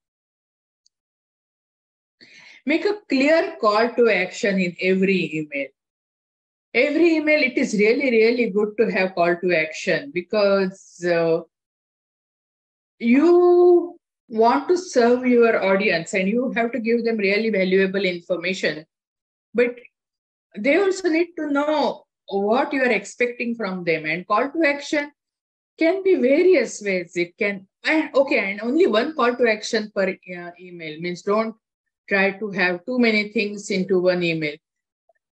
Make 2.65 2.85
a 2.85 2.99
clear 3.09 3.57
call 3.61 3.89
to 3.95 4.09
action 4.09 4.61
in 4.61 4.77
every 4.81 5.35
email. 5.35 5.67
Every 6.75 7.17
email, 7.17 7.43
it 7.43 7.59
is 7.59 7.75
really, 7.75 8.11
really 8.11 8.51
good 8.51 8.77
to 8.79 8.91
have 8.91 9.15
call 9.15 9.37
to 9.37 9.55
action 9.55 10.11
because 10.15 11.05
uh, 11.05 11.41
you 12.99 13.99
want 14.29 14.69
to 14.69 14.79
serve 14.79 15.27
your 15.27 15.63
audience 15.63 16.15
and 16.15 16.29
you 16.29 16.51
have 16.53 16.73
to 16.73 16.81
give 16.81 17.05
them 17.05 17.19
really 17.19 17.51
valuable 17.51 18.05
information. 18.05 18.87
But 19.53 19.77
they 20.57 20.81
also 20.81 21.11
need 21.11 21.35
to 21.37 21.51
know 21.51 22.05
what 22.29 22.73
you 22.73 22.83
are 22.83 22.91
expecting 22.91 23.55
from 23.55 23.85
them. 23.85 24.07
And 24.07 24.27
call 24.27 24.51
to 24.51 24.67
action 24.67 25.13
can 25.79 26.03
be 26.03 26.15
various 26.15 26.81
ways. 26.83 27.13
It 27.17 27.37
can, 27.37 27.67
okay, 28.15 28.53
and 28.53 28.63
only 28.63 28.87
one 28.87 29.15
call 29.15 29.37
to 29.37 29.51
action 29.51 29.93
per 29.95 30.09
uh, 30.09 30.51
email 30.59 30.99
means 31.01 31.21
don't 31.21 31.55
try 32.09 32.31
to 32.31 32.51
have 32.51 32.85
too 32.87 32.99
many 32.99 33.29
things 33.29 33.71
into 33.71 34.01
one 34.01 34.23
email. 34.23 34.57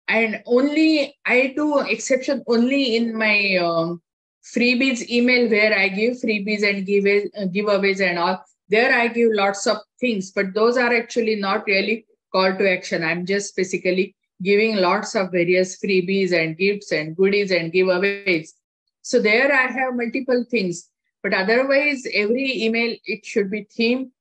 And 0.09 0.41
only 0.47 1.15
I 1.25 1.53
do 1.55 1.79
exception 1.79 2.43
only 2.47 2.95
in 2.95 3.15
my 3.15 3.57
um, 3.57 4.01
freebies 4.43 5.07
email 5.07 5.49
where 5.49 5.77
I 5.77 5.87
give 5.87 6.15
freebies 6.15 6.67
and 6.67 6.85
give 6.85 7.05
uh, 7.05 7.45
giveaways 7.45 8.01
and 8.01 8.17
all. 8.17 8.43
There 8.69 8.93
I 8.93 9.07
give 9.07 9.29
lots 9.31 9.67
of 9.67 9.77
things, 9.99 10.31
but 10.31 10.53
those 10.53 10.77
are 10.77 10.93
actually 10.93 11.35
not 11.35 11.65
really 11.67 12.05
call 12.31 12.55
to 12.55 12.69
action. 12.69 13.03
I'm 13.03 13.25
just 13.25 13.55
basically 13.55 14.15
giving 14.41 14.77
lots 14.77 15.15
of 15.15 15.31
various 15.31 15.79
freebies 15.79 16.33
and 16.33 16.57
gifts 16.57 16.91
and 16.91 17.15
goodies 17.15 17.51
and 17.51 17.71
giveaways. 17.71 18.49
So 19.01 19.21
there 19.21 19.53
I 19.53 19.67
have 19.67 19.95
multiple 19.95 20.45
things. 20.49 20.89
But 21.21 21.33
otherwise, 21.33 22.07
every 22.13 22.63
email, 22.63 22.95
it 23.05 23.25
should 23.25 23.51
be 23.51 23.67
theme. 23.69 24.11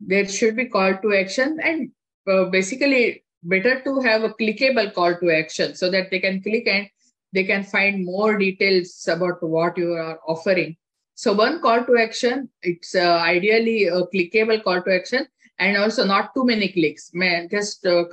There 0.00 0.26
should 0.26 0.56
be 0.56 0.66
call 0.66 0.96
to 0.96 1.14
action. 1.14 1.58
And 1.62 1.90
uh, 2.26 2.44
basically 2.46 3.24
better 3.42 3.82
to 3.84 4.00
have 4.00 4.24
a 4.24 4.30
clickable 4.30 4.92
call 4.92 5.14
to 5.16 5.30
action 5.30 5.74
so 5.74 5.90
that 5.90 6.10
they 6.10 6.20
can 6.20 6.42
click 6.42 6.66
and 6.66 6.88
they 7.32 7.44
can 7.44 7.62
find 7.62 8.04
more 8.04 8.38
details 8.38 9.06
about 9.10 9.42
what 9.42 9.76
you 9.76 9.92
are 9.92 10.18
offering. 10.26 10.76
So 11.14 11.32
one 11.32 11.60
call 11.60 11.84
to 11.84 11.98
action, 11.98 12.50
it's 12.62 12.94
uh, 12.94 13.18
ideally 13.18 13.86
a 13.86 14.02
clickable 14.06 14.62
call 14.62 14.82
to 14.82 14.94
action 14.94 15.26
and 15.58 15.76
also 15.76 16.04
not 16.04 16.34
too 16.34 16.44
many 16.44 16.68
clicks. 16.68 17.10
Man, 17.14 17.48
just 17.50 17.84
a 17.86 18.04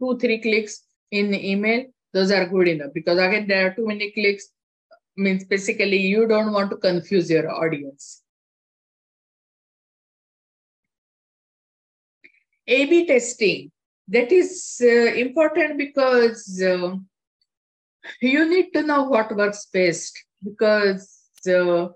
two, 0.00 0.18
three 0.18 0.40
clicks 0.40 0.82
in 1.10 1.34
email, 1.34 1.86
those 2.12 2.30
are 2.30 2.46
good 2.46 2.68
enough 2.68 2.92
because 2.94 3.18
again, 3.18 3.46
there 3.48 3.66
are 3.66 3.74
too 3.74 3.86
many 3.86 4.10
clicks 4.12 4.48
means 5.16 5.44
basically 5.44 5.98
you 5.98 6.26
don't 6.26 6.52
want 6.52 6.70
to 6.70 6.76
confuse 6.76 7.30
your 7.30 7.50
audience. 7.50 8.22
A-B 12.66 13.06
testing. 13.06 13.70
That 14.12 14.30
is 14.30 14.78
uh, 14.84 15.14
important 15.26 15.78
because 15.78 16.62
uh, 16.62 16.96
you 18.20 18.46
need 18.46 18.72
to 18.74 18.82
know 18.82 19.04
what 19.04 19.34
works 19.34 19.66
best 19.72 20.12
because 20.44 21.30
uh, 21.48 21.88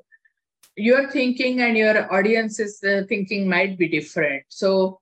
your 0.77 1.11
thinking 1.11 1.61
and 1.61 1.77
your 1.77 2.11
audience's 2.11 2.83
uh, 2.83 3.03
thinking 3.07 3.47
might 3.47 3.77
be 3.77 3.89
different. 3.89 4.45
So 4.49 5.01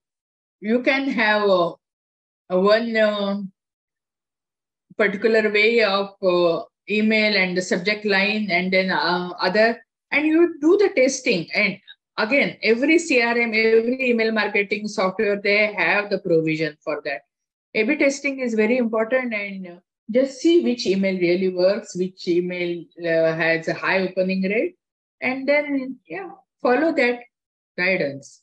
you 0.60 0.82
can 0.82 1.08
have 1.10 1.48
one 2.48 2.96
uh, 2.96 3.42
particular 4.96 5.52
way 5.52 5.84
of 5.84 6.16
uh, 6.20 6.64
email 6.90 7.36
and 7.36 7.56
the 7.56 7.62
subject 7.62 8.04
line 8.04 8.50
and 8.50 8.72
then 8.72 8.90
other 8.90 9.80
and 10.10 10.26
you 10.26 10.56
do 10.60 10.76
the 10.78 10.90
testing 10.96 11.48
and 11.54 11.78
again 12.16 12.56
every 12.62 12.96
crm 12.96 13.52
every 13.60 14.10
email 14.10 14.32
marketing 14.32 14.86
software 14.88 15.40
they 15.40 15.72
have 15.72 16.10
the 16.10 16.18
provision 16.18 16.76
for 16.82 17.00
that. 17.04 17.22
A 17.74 17.82
b 17.82 17.96
testing 17.96 18.38
is 18.38 18.54
very 18.54 18.76
important 18.76 19.34
and 19.34 19.80
just 20.10 20.38
see 20.40 20.62
which 20.62 20.86
email 20.86 21.18
really 21.18 21.48
works 21.48 21.96
which 21.96 22.28
email 22.28 22.84
uh, 23.00 23.34
has 23.34 23.68
a 23.68 23.74
high 23.74 24.00
opening 24.00 24.42
rate 24.42 24.76
and 25.20 25.48
then 25.48 25.98
yeah 26.06 26.30
follow 26.62 26.92
that 26.92 27.20
guidance. 27.76 28.42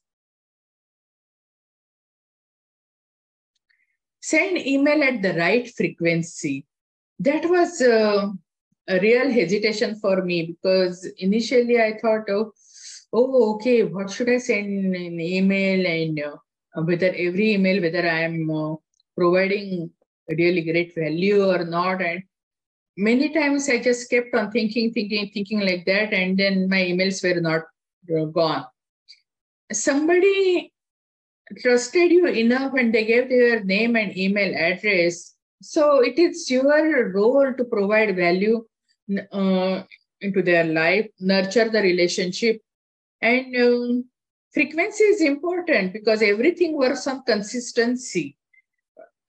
Send 4.24 4.58
email 4.58 5.02
at 5.04 5.22
the 5.22 5.34
right 5.34 5.68
frequency. 5.76 6.66
That 7.20 7.50
was 7.50 7.82
uh, 7.82 8.28
a 8.88 9.00
real 9.00 9.32
hesitation 9.32 9.96
for 9.96 10.24
me 10.24 10.38
because 10.48 11.08
initially 11.18 11.80
i 11.82 11.98
thought 12.02 12.30
oh 12.30 12.52
oh, 13.14 13.56
okay, 13.56 13.84
what 13.84 14.10
should 14.10 14.30
I 14.30 14.38
send 14.38 14.96
an 14.96 15.20
email 15.20 15.86
and 15.86 16.20
uh, 16.20 16.82
whether 16.84 17.08
every 17.08 17.54
email, 17.54 17.82
whether 17.82 18.08
I 18.08 18.22
am 18.22 18.50
uh, 18.50 18.76
providing 19.16 19.92
really 20.30 20.62
great 20.62 20.94
value 20.96 21.44
or 21.50 21.66
not. 21.66 22.02
And 22.02 22.24
many 22.98 23.34
times 23.34 23.70
I 23.70 23.80
just 23.80 24.10
kept 24.10 24.34
on 24.34 24.52
thinking, 24.52 24.94
thinking, 24.94 25.30
thinking 25.34 25.62
like 25.62 25.86
that, 25.86 26.14
and 26.14 26.38
then 26.38 26.70
my 26.70 26.82
emails 26.82 27.24
were 27.24 27.42
not 27.42 27.64
uh, 28.16 28.26
gone. 28.26 28.66
Somebody 29.72 30.74
trusted 31.62 32.12
you 32.12 32.28
enough 32.28 32.74
and 32.74 32.94
they 32.94 33.06
gave 33.06 33.30
their 33.30 33.64
name 33.64 33.96
and 33.96 34.18
email 34.18 34.56
address. 34.56 35.36
So 35.62 36.02
it 36.02 36.18
is 36.18 36.50
your 36.50 37.12
role 37.12 37.54
to 37.58 37.64
provide 37.66 38.16
value 38.16 38.66
uh, 39.32 39.84
into 40.22 40.42
their 40.42 40.66
life, 40.66 41.10
nurture 41.20 41.70
the 41.70 41.82
relationship, 41.82 42.62
and 43.22 43.56
um, 43.56 44.06
frequency 44.52 45.04
is 45.04 45.22
important 45.22 45.94
because 45.94 46.22
everything 46.22 46.78
works 46.78 47.08
on 47.08 47.24
consistency. 47.24 48.38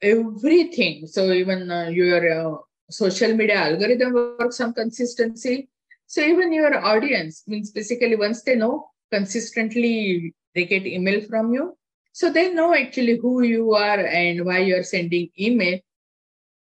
Everything. 0.01 1.07
So 1.07 1.33
even 1.33 1.71
uh, 1.71 1.89
your 1.89 2.21
uh, 2.41 2.57
social 2.91 3.35
media 3.35 3.57
algorithm 3.57 4.15
works 4.15 4.61
on 4.61 4.75
consistency. 4.75 5.69
So 6.07 6.23
even 6.23 6.53
your 6.53 6.75
audience 6.85 7.45
means 7.47 7.71
basically 7.71 8.17
once 8.17 8.43
they 8.43 8.57
know 8.57 8.89
consistently 9.11 10.35
they 10.55 10.65
get 10.65 10.87
email 10.87 11.21
from 11.23 11.53
you. 11.53 11.77
So 12.13 12.31
they 12.31 12.53
know 12.53 12.75
actually 12.75 13.19
who 13.19 13.43
you 13.43 13.75
are 13.75 14.01
and 14.01 14.45
why 14.45 14.59
you're 14.59 14.83
sending 14.83 15.31
email. 15.39 15.79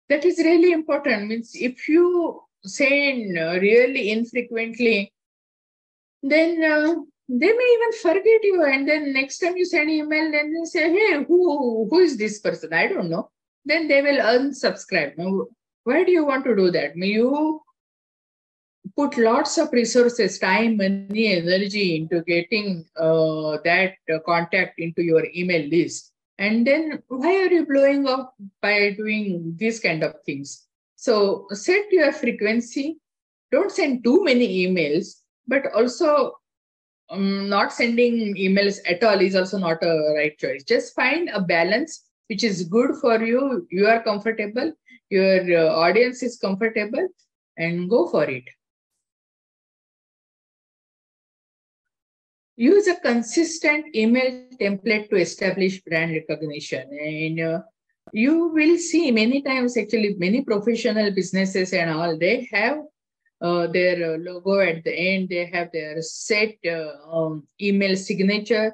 That 0.08 0.24
is 0.24 0.38
really 0.38 0.72
important. 0.72 1.28
Means 1.28 1.52
if 1.54 1.88
you 1.88 2.42
send 2.64 3.34
really 3.34 4.10
infrequently, 4.10 5.12
then 6.30 6.62
uh, 6.62 6.94
they 7.28 7.52
may 7.52 7.68
even 7.76 7.92
forget 8.00 8.40
you 8.42 8.64
and 8.64 8.88
then 8.88 9.12
next 9.12 9.38
time 9.38 9.56
you 9.56 9.64
send 9.64 9.90
email 9.90 10.30
then 10.30 10.52
they 10.52 10.64
say 10.64 10.90
hey 10.90 11.24
who 11.24 11.88
who 11.90 11.98
is 11.98 12.16
this 12.16 12.38
person 12.40 12.72
i 12.72 12.86
don't 12.86 13.10
know 13.10 13.28
then 13.64 13.88
they 13.88 14.00
will 14.00 14.20
unsubscribe 14.34 15.14
why 15.84 16.04
do 16.04 16.12
you 16.12 16.24
want 16.24 16.44
to 16.44 16.54
do 16.54 16.70
that 16.70 16.96
you 16.96 17.60
put 18.94 19.18
lots 19.18 19.58
of 19.58 19.72
resources, 19.72 20.38
time, 20.38 20.76
money, 20.76 21.36
energy 21.36 21.96
into 21.96 22.22
getting 22.22 22.84
uh, 22.96 23.58
that 23.64 23.94
uh, 24.12 24.18
contact 24.24 24.78
into 24.78 25.02
your 25.02 25.26
email 25.34 25.68
list. 25.68 26.12
And 26.38 26.66
then 26.66 27.02
why 27.08 27.34
are 27.36 27.52
you 27.52 27.66
blowing 27.66 28.06
up 28.06 28.34
by 28.60 28.94
doing 28.96 29.54
these 29.58 29.80
kind 29.80 30.02
of 30.02 30.14
things? 30.24 30.66
So 30.96 31.46
set 31.52 31.90
your 31.90 32.12
frequency. 32.12 32.98
Don't 33.50 33.70
send 33.70 34.04
too 34.04 34.24
many 34.24 34.66
emails, 34.66 35.14
but 35.46 35.72
also 35.74 36.32
um, 37.10 37.48
not 37.48 37.72
sending 37.72 38.34
emails 38.36 38.78
at 38.88 39.02
all 39.04 39.20
is 39.20 39.36
also 39.36 39.58
not 39.58 39.82
a 39.82 40.14
right 40.16 40.36
choice. 40.38 40.64
Just 40.64 40.94
find 40.94 41.28
a 41.32 41.40
balance 41.40 42.04
which 42.28 42.42
is 42.42 42.64
good 42.64 42.96
for 43.00 43.22
you. 43.22 43.66
You 43.70 43.86
are 43.86 44.02
comfortable, 44.02 44.72
your 45.10 45.58
uh, 45.58 45.74
audience 45.74 46.22
is 46.22 46.36
comfortable, 46.36 47.08
and 47.56 47.88
go 47.88 48.08
for 48.08 48.24
it. 48.24 48.44
Use 52.56 52.88
a 52.88 52.96
consistent 52.96 53.94
email 53.94 54.48
template 54.60 55.10
to 55.10 55.16
establish 55.16 55.82
brand 55.82 56.12
recognition. 56.12 56.88
And 56.90 57.40
uh, 57.40 57.60
you 58.12 58.48
will 58.48 58.78
see 58.78 59.10
many 59.10 59.42
times, 59.42 59.76
actually, 59.76 60.16
many 60.18 60.42
professional 60.42 61.10
businesses 61.10 61.72
and 61.74 61.90
all, 61.90 62.18
they 62.18 62.48
have 62.52 62.78
uh, 63.40 63.66
their 63.66 64.14
uh, 64.14 64.18
logo 64.18 64.60
at 64.60 64.82
the 64.84 64.94
end, 64.94 65.28
they 65.28 65.46
have 65.46 65.70
their 65.72 66.00
set 66.00 66.56
uh, 66.66 66.92
um, 67.10 67.46
email 67.60 67.96
signature. 67.96 68.72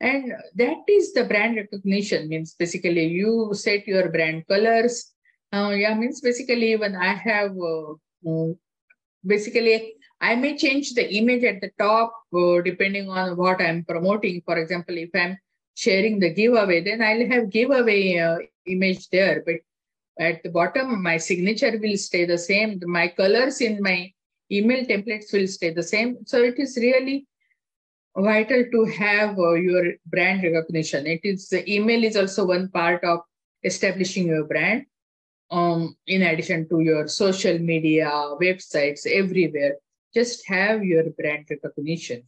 And 0.00 0.32
that 0.54 0.78
is 0.88 1.12
the 1.12 1.24
brand 1.24 1.56
recognition, 1.56 2.28
means 2.28 2.54
basically 2.54 3.06
you 3.06 3.50
set 3.52 3.86
your 3.86 4.10
brand 4.10 4.46
colors. 4.46 5.12
Yeah, 5.52 5.94
means 5.94 6.20
basically 6.20 6.76
when 6.76 6.94
I 6.94 7.14
have 7.14 7.50
uh, 7.50 8.52
basically 9.26 9.94
I 10.20 10.36
may 10.36 10.56
change 10.56 10.94
the 10.94 11.12
image 11.14 11.44
at 11.44 11.60
the 11.60 11.70
top 11.78 12.12
depending 12.64 13.08
on 13.08 13.36
what 13.36 13.60
I'm 13.60 13.84
promoting. 13.84 14.42
For 14.44 14.56
example, 14.58 14.96
if 14.96 15.10
I'm 15.14 15.36
sharing 15.74 16.18
the 16.18 16.32
giveaway, 16.32 16.82
then 16.82 17.02
I'll 17.02 17.26
have 17.28 17.50
giveaway 17.50 18.18
uh, 18.18 18.38
image 18.66 19.08
there. 19.10 19.42
But 19.44 19.56
at 20.18 20.42
the 20.42 20.50
bottom, 20.50 21.02
my 21.02 21.16
signature 21.16 21.78
will 21.80 21.96
stay 21.96 22.24
the 22.24 22.38
same. 22.38 22.80
My 22.84 23.08
colors 23.08 23.60
in 23.60 23.80
my 23.80 24.12
email 24.50 24.84
templates 24.84 25.32
will 25.32 25.46
stay 25.46 25.70
the 25.70 25.82
same. 25.82 26.18
So 26.26 26.42
it 26.42 26.58
is 26.58 26.76
really 26.76 27.26
vital 28.16 28.64
to 28.72 28.84
have 28.84 29.38
uh, 29.38 29.52
your 29.54 29.94
brand 30.06 30.42
recognition. 30.42 31.06
It 31.06 31.20
is 31.22 31.48
the 31.48 31.70
email 31.72 32.02
is 32.04 32.16
also 32.16 32.46
one 32.46 32.68
part 32.68 33.04
of 33.04 33.20
establishing 33.62 34.26
your 34.26 34.44
brand. 34.44 34.86
Um, 35.50 35.96
in 36.06 36.22
addition 36.22 36.68
to 36.68 36.80
your 36.80 37.08
social 37.08 37.58
media, 37.58 38.10
websites, 38.40 39.06
everywhere 39.06 39.76
just 40.14 40.46
have 40.48 40.84
your 40.84 41.04
brand 41.10 41.46
recognition. 41.50 42.22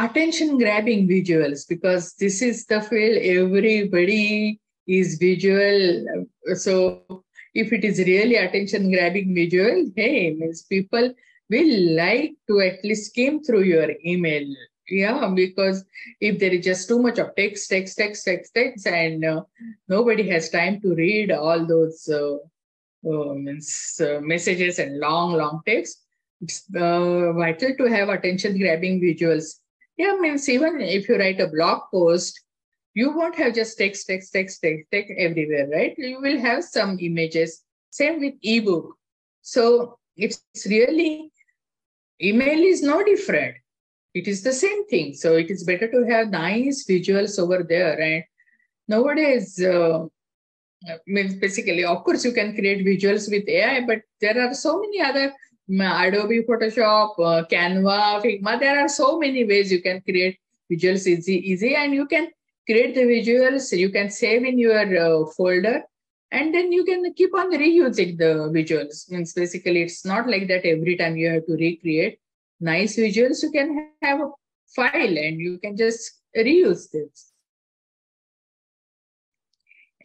Attention 0.00 0.58
grabbing 0.58 1.08
visuals, 1.08 1.68
because 1.68 2.14
this 2.14 2.40
is 2.40 2.64
the 2.66 2.80
field 2.80 3.18
everybody 3.20 4.60
is 4.86 5.18
visual. 5.18 6.24
So 6.54 7.24
if 7.52 7.72
it 7.72 7.82
is 7.84 7.98
really 7.98 8.36
attention 8.36 8.92
grabbing 8.92 9.34
visual, 9.34 9.90
hey, 9.96 10.34
means 10.34 10.62
people 10.62 11.12
will 11.50 11.96
like 11.96 12.34
to 12.46 12.60
at 12.60 12.84
least 12.84 13.10
skim 13.10 13.42
through 13.42 13.62
your 13.62 13.90
email. 14.06 14.46
Yeah, 14.88 15.32
because 15.34 15.84
if 16.20 16.38
there 16.38 16.52
is 16.52 16.64
just 16.64 16.88
too 16.88 17.02
much 17.02 17.18
of 17.18 17.34
text, 17.36 17.68
text, 17.68 17.98
text, 17.98 18.24
text, 18.24 18.54
text, 18.54 18.86
and 18.86 19.24
uh, 19.24 19.42
nobody 19.88 20.28
has 20.30 20.48
time 20.48 20.80
to 20.80 20.94
read 20.94 21.32
all 21.32 21.66
those 21.66 22.08
uh, 22.08 22.36
uh, 23.06 23.34
means, 23.34 24.00
uh, 24.00 24.20
messages 24.20 24.78
and 24.78 24.98
long, 25.00 25.32
long 25.32 25.60
text. 25.66 26.04
It's 26.40 26.64
uh, 26.74 27.32
vital 27.32 27.74
to 27.76 27.84
have 27.86 28.10
attention 28.10 28.58
grabbing 28.58 29.00
visuals. 29.00 29.56
Yeah, 29.98 30.16
means 30.20 30.48
even 30.48 30.80
if 30.80 31.08
you 31.08 31.18
write 31.18 31.40
a 31.40 31.48
blog 31.48 31.82
post, 31.92 32.40
you 32.94 33.10
won't 33.10 33.34
have 33.34 33.54
just 33.54 33.76
text, 33.76 34.06
text, 34.06 34.32
text, 34.32 34.60
text, 34.62 34.86
text 34.92 35.12
everywhere, 35.18 35.68
right? 35.72 35.94
You 35.98 36.20
will 36.20 36.38
have 36.38 36.64
some 36.64 36.98
images. 37.00 37.62
Same 37.90 38.20
with 38.20 38.34
ebook. 38.42 38.96
So 39.42 39.98
it's 40.16 40.40
really, 40.66 41.32
email 42.22 42.60
is 42.60 42.82
no 42.82 43.04
different. 43.04 43.56
It 44.14 44.28
is 44.28 44.42
the 44.42 44.52
same 44.52 44.86
thing. 44.86 45.14
So 45.14 45.36
it 45.36 45.50
is 45.50 45.64
better 45.64 45.90
to 45.90 46.04
have 46.04 46.30
nice 46.30 46.86
visuals 46.86 47.38
over 47.38 47.62
there. 47.62 48.00
And 48.00 48.24
nowadays, 48.86 49.60
uh, 49.62 50.06
means 51.06 51.34
basically, 51.34 51.84
of 51.84 52.04
course, 52.04 52.24
you 52.24 52.32
can 52.32 52.54
create 52.54 52.86
visuals 52.86 53.28
with 53.30 53.48
AI, 53.48 53.84
but 53.84 54.02
there 54.20 54.40
are 54.40 54.54
so 54.54 54.80
many 54.80 55.00
other 55.00 55.32
Adobe 55.70 56.44
Photoshop, 56.44 57.18
uh, 57.18 57.44
Canva, 57.50 58.22
Figma. 58.22 58.58
There 58.58 58.78
are 58.80 58.88
so 58.88 59.18
many 59.18 59.44
ways 59.44 59.70
you 59.70 59.82
can 59.82 60.00
create 60.00 60.38
visuals 60.70 61.06
easy, 61.06 61.36
easy, 61.50 61.74
and 61.74 61.94
you 61.94 62.06
can 62.06 62.28
create 62.66 62.94
the 62.94 63.02
visuals. 63.02 63.76
You 63.76 63.90
can 63.90 64.10
save 64.10 64.44
in 64.44 64.58
your 64.58 64.80
uh, 64.98 65.26
folder, 65.36 65.82
and 66.30 66.54
then 66.54 66.72
you 66.72 66.84
can 66.84 67.12
keep 67.14 67.34
on 67.34 67.52
reusing 67.52 68.16
the 68.16 68.50
visuals. 68.50 69.10
Means 69.10 69.34
basically, 69.34 69.82
it's 69.82 70.04
not 70.04 70.28
like 70.28 70.48
that 70.48 70.64
every 70.64 70.96
time 70.96 71.16
you 71.16 71.28
have 71.28 71.46
to 71.46 71.52
recreate 71.52 72.18
nice 72.60 72.96
visuals. 72.96 73.42
You 73.42 73.50
can 73.50 73.90
have 74.02 74.20
a 74.20 74.30
file 74.74 75.18
and 75.18 75.38
you 75.38 75.58
can 75.58 75.76
just 75.76 76.20
reuse 76.36 76.90
this. 76.90 77.32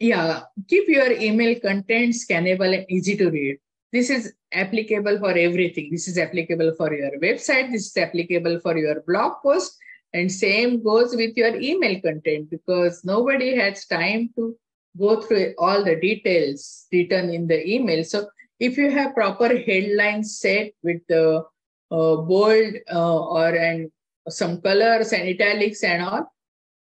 Yeah, 0.00 0.42
keep 0.68 0.88
your 0.88 1.10
email 1.12 1.58
content 1.60 2.14
scannable 2.14 2.76
and 2.76 2.84
easy 2.90 3.16
to 3.16 3.30
read. 3.30 3.58
This 3.94 4.10
is 4.10 4.34
applicable 4.52 5.20
for 5.20 5.30
everything. 5.30 5.88
This 5.92 6.08
is 6.08 6.18
applicable 6.18 6.74
for 6.76 6.92
your 6.92 7.12
website. 7.20 7.70
This 7.70 7.86
is 7.86 7.96
applicable 7.96 8.58
for 8.58 8.76
your 8.76 9.02
blog 9.06 9.34
post. 9.40 9.78
And 10.12 10.30
same 10.30 10.82
goes 10.82 11.14
with 11.14 11.36
your 11.36 11.54
email 11.54 12.00
content 12.00 12.50
because 12.50 13.04
nobody 13.04 13.56
has 13.56 13.86
time 13.86 14.30
to 14.34 14.56
go 14.98 15.20
through 15.20 15.54
all 15.58 15.84
the 15.84 15.94
details 15.94 16.86
written 16.92 17.30
in 17.30 17.46
the 17.46 17.60
email. 17.72 18.02
So 18.02 18.26
if 18.58 18.76
you 18.76 18.90
have 18.90 19.14
proper 19.14 19.48
headlines 19.56 20.40
set 20.40 20.72
with 20.82 21.02
the 21.08 21.44
uh, 21.92 22.16
bold 22.16 22.74
uh, 22.92 23.24
or 23.38 23.54
and 23.54 23.92
some 24.28 24.60
colors 24.60 25.12
and 25.12 25.22
italics 25.22 25.84
and 25.84 26.02
all, 26.02 26.32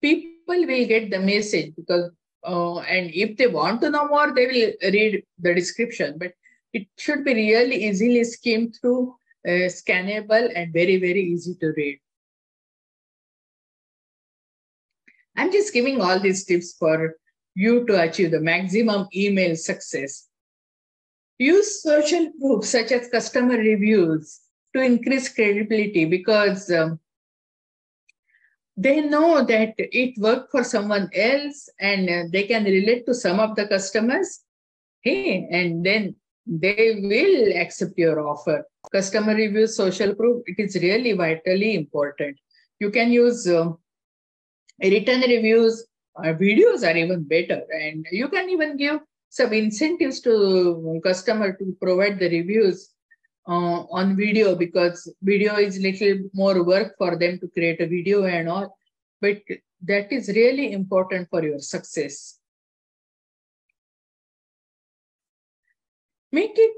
people 0.02 0.66
will 0.66 0.86
get 0.86 1.12
the 1.12 1.20
message 1.20 1.74
because 1.76 2.10
uh, 2.44 2.78
and 2.80 3.12
if 3.14 3.36
they 3.36 3.46
want 3.46 3.80
to 3.82 3.90
know 3.90 4.08
more, 4.08 4.32
they 4.34 4.46
will 4.46 4.92
read 4.92 5.22
the 5.38 5.54
description. 5.54 6.16
But 6.18 6.32
it 6.72 6.86
should 6.96 7.24
be 7.24 7.34
really 7.34 7.84
easily 7.84 8.24
skimmed 8.24 8.76
through, 8.80 9.14
uh, 9.46 9.68
scannable, 9.68 10.50
and 10.54 10.72
very, 10.72 10.98
very 10.98 11.22
easy 11.22 11.54
to 11.60 11.72
read. 11.76 11.98
I'm 15.36 15.52
just 15.52 15.72
giving 15.72 16.00
all 16.00 16.18
these 16.18 16.44
tips 16.44 16.74
for 16.74 17.14
you 17.54 17.86
to 17.86 18.02
achieve 18.02 18.32
the 18.32 18.40
maximum 18.40 19.06
email 19.14 19.56
success. 19.56 20.28
Use 21.38 21.82
social 21.82 22.32
proof 22.40 22.64
such 22.64 22.90
as 22.90 23.08
customer 23.08 23.56
reviews 23.56 24.40
to 24.74 24.82
increase 24.82 25.28
credibility 25.28 26.04
because 26.04 26.70
um, 26.72 26.98
they 28.76 29.00
know 29.00 29.44
that 29.44 29.74
it 29.76 30.18
worked 30.18 30.50
for 30.50 30.62
someone 30.62 31.08
else 31.14 31.68
and 31.80 32.08
uh, 32.08 32.22
they 32.32 32.44
can 32.44 32.64
relate 32.64 33.06
to 33.06 33.14
some 33.14 33.40
of 33.40 33.56
the 33.56 33.66
customers 33.66 34.40
hey 35.00 35.48
and 35.50 35.84
then 35.84 36.14
they 36.48 36.98
will 37.02 37.56
accept 37.60 37.98
your 37.98 38.26
offer. 38.26 38.64
Customer 38.90 39.34
reviews 39.34 39.76
social 39.76 40.14
proof 40.14 40.42
it 40.46 40.58
is 40.58 40.74
really 40.76 41.12
vitally 41.12 41.74
important. 41.74 42.38
You 42.80 42.90
can 42.90 43.12
use 43.12 43.46
uh, 43.46 43.72
written 44.80 45.20
reviews 45.20 45.86
uh, 46.18 46.34
videos 46.34 46.82
are 46.82 46.96
even 46.96 47.22
better. 47.24 47.62
And 47.70 48.06
you 48.10 48.28
can 48.28 48.48
even 48.50 48.76
give 48.76 49.00
some 49.28 49.52
incentives 49.52 50.20
to 50.20 51.00
customer 51.04 51.52
to 51.52 51.76
provide 51.80 52.18
the 52.18 52.28
reviews 52.28 52.90
uh, 53.46 53.84
on 53.90 54.16
video 54.16 54.54
because 54.54 55.12
video 55.22 55.56
is 55.56 55.78
little 55.78 56.28
more 56.34 56.64
work 56.64 56.94
for 56.98 57.16
them 57.16 57.38
to 57.40 57.48
create 57.48 57.80
a 57.80 57.86
video 57.86 58.24
and 58.24 58.48
all. 58.48 58.76
But 59.20 59.42
that 59.82 60.12
is 60.12 60.28
really 60.28 60.72
important 60.72 61.28
for 61.30 61.42
your 61.44 61.58
success 61.58 62.37
make 66.32 66.52
it 66.54 66.76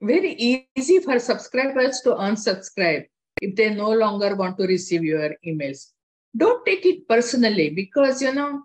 very 0.00 0.32
easy 0.76 0.98
for 1.00 1.18
subscribers 1.18 2.00
to 2.00 2.10
unsubscribe 2.10 3.06
if 3.40 3.54
they 3.56 3.72
no 3.74 3.90
longer 3.90 4.34
want 4.36 4.56
to 4.58 4.66
receive 4.66 5.04
your 5.04 5.30
emails 5.46 5.92
don't 6.36 6.64
take 6.64 6.84
it 6.86 7.08
personally 7.08 7.70
because 7.70 8.22
you 8.22 8.32
know 8.32 8.62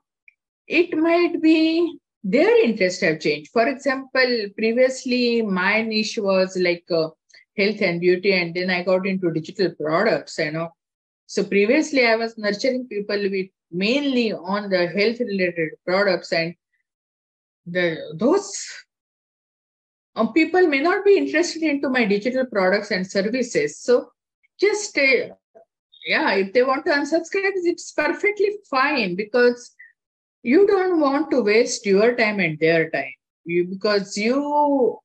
it 0.67 0.95
might 0.97 1.41
be 1.41 1.97
their 2.23 2.65
interest 2.65 3.01
have 3.01 3.19
changed. 3.19 3.51
For 3.51 3.67
example, 3.67 4.47
previously 4.57 5.43
my 5.43 5.83
niche 5.83 6.17
was 6.17 6.57
like 6.57 6.83
uh, 6.91 7.09
health 7.55 7.81
and 7.81 8.01
beauty, 8.01 8.33
and 8.33 8.53
then 8.53 8.71
I 8.71 8.83
got 8.83 9.05
into 9.05 9.31
digital 9.31 9.71
products. 9.79 10.39
You 10.39 10.51
know, 10.51 10.69
so 11.27 11.43
previously 11.43 12.05
I 12.07 12.15
was 12.15 12.37
nurturing 12.37 12.87
people 12.87 13.29
with 13.29 13.47
mainly 13.71 14.33
on 14.33 14.69
the 14.69 14.87
health 14.87 15.19
related 15.19 15.73
products, 15.85 16.33
and 16.33 16.55
the 17.67 17.97
those 18.15 18.57
um, 20.15 20.33
people 20.33 20.67
may 20.67 20.79
not 20.79 21.03
be 21.03 21.17
interested 21.17 21.63
into 21.63 21.89
my 21.89 22.05
digital 22.05 22.45
products 22.45 22.91
and 22.91 23.05
services. 23.05 23.79
So 23.79 24.09
just 24.59 24.97
uh, 24.97 25.35
yeah, 26.05 26.33
if 26.33 26.53
they 26.53 26.63
want 26.63 26.85
to 26.85 26.91
unsubscribe, 26.91 27.53
it's 27.55 27.91
perfectly 27.91 28.57
fine 28.69 29.15
because 29.15 29.75
you 30.43 30.67
don't 30.67 30.99
want 30.99 31.31
to 31.31 31.41
waste 31.41 31.85
your 31.85 32.15
time 32.15 32.39
and 32.39 32.59
their 32.59 32.89
time. 32.91 33.13
You 33.45 33.65
because 33.65 34.17
you 34.17 34.99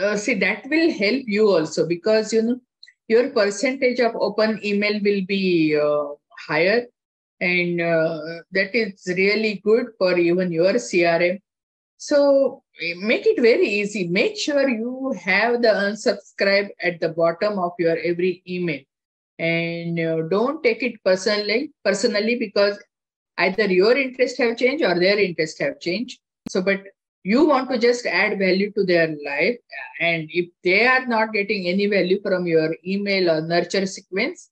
uh, 0.00 0.16
see 0.16 0.34
that 0.34 0.64
will 0.68 0.90
help 0.90 1.22
you 1.26 1.48
also 1.48 1.86
because 1.86 2.32
you 2.32 2.42
know 2.42 2.60
your 3.08 3.30
percentage 3.30 4.00
of 4.00 4.14
open 4.16 4.60
email 4.64 5.00
will 5.02 5.22
be 5.26 5.76
uh, 5.76 6.14
higher 6.46 6.86
and 7.40 7.80
uh, 7.80 8.20
that 8.52 8.74
is 8.74 9.02
really 9.16 9.60
good 9.64 9.86
for 9.98 10.16
even 10.16 10.52
your 10.52 10.74
crm 10.74 11.40
so 11.96 12.62
make 12.96 13.26
it 13.26 13.40
very 13.40 13.66
easy. 13.66 14.08
Make 14.08 14.36
sure 14.36 14.68
you 14.68 15.14
have 15.22 15.62
the 15.62 15.68
unsubscribe 15.68 16.70
at 16.82 17.00
the 17.00 17.10
bottom 17.10 17.58
of 17.58 17.72
your 17.78 17.98
every 17.98 18.42
email. 18.48 18.80
And 19.38 19.98
uh, 19.98 20.22
don't 20.28 20.62
take 20.62 20.82
it 20.82 21.02
personally 21.04 21.72
personally 21.84 22.36
because 22.36 22.78
either 23.38 23.66
your 23.66 23.96
interest 23.96 24.38
have 24.38 24.56
changed 24.56 24.84
or 24.84 24.98
their 24.98 25.18
interest 25.18 25.58
have 25.60 25.80
changed. 25.80 26.20
So 26.48 26.62
but 26.62 26.82
you 27.22 27.46
want 27.46 27.70
to 27.70 27.78
just 27.78 28.06
add 28.06 28.38
value 28.38 28.72
to 28.72 28.84
their 28.84 29.08
life 29.24 29.58
and 30.00 30.28
if 30.32 30.48
they 30.64 30.86
are 30.86 31.06
not 31.06 31.34
getting 31.34 31.66
any 31.66 31.86
value 31.86 32.18
from 32.22 32.46
your 32.46 32.74
email 32.86 33.30
or 33.30 33.42
nurture 33.42 33.84
sequence 33.84 34.50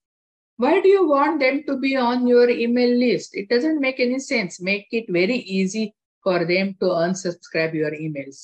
why 0.58 0.80
do 0.80 0.88
you 0.88 1.06
want 1.06 1.40
them 1.40 1.62
to 1.68 1.78
be 1.78 1.96
on 1.96 2.26
your 2.26 2.50
email 2.50 2.90
list? 2.98 3.30
It 3.32 3.48
doesn't 3.48 3.80
make 3.80 4.00
any 4.00 4.18
sense. 4.18 4.60
Make 4.60 4.88
it 4.90 5.04
very 5.08 5.36
easy 5.36 5.94
for 6.28 6.38
them 6.52 6.74
to 6.80 6.92
unsubscribe 7.04 7.74
your 7.80 7.92
emails 8.06 8.40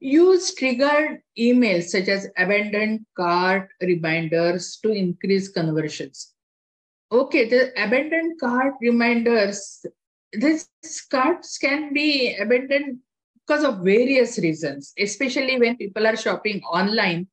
use 0.00 0.54
triggered 0.60 1.20
emails 1.48 1.90
such 1.94 2.08
as 2.16 2.28
abandoned 2.44 3.00
cart 3.22 3.68
reminders 3.92 4.70
to 4.82 4.92
increase 5.04 5.48
conversions 5.58 6.34
okay 7.20 7.44
the 7.54 7.62
abandoned 7.86 8.38
cart 8.40 8.74
reminders 8.88 9.62
these 10.32 10.68
carts 11.10 11.58
can 11.58 11.92
be 11.92 12.34
abandoned 12.36 12.98
because 13.46 13.64
of 13.64 13.84
various 13.84 14.38
reasons, 14.38 14.92
especially 14.98 15.58
when 15.58 15.76
people 15.76 16.06
are 16.06 16.16
shopping 16.16 16.62
online. 16.62 17.26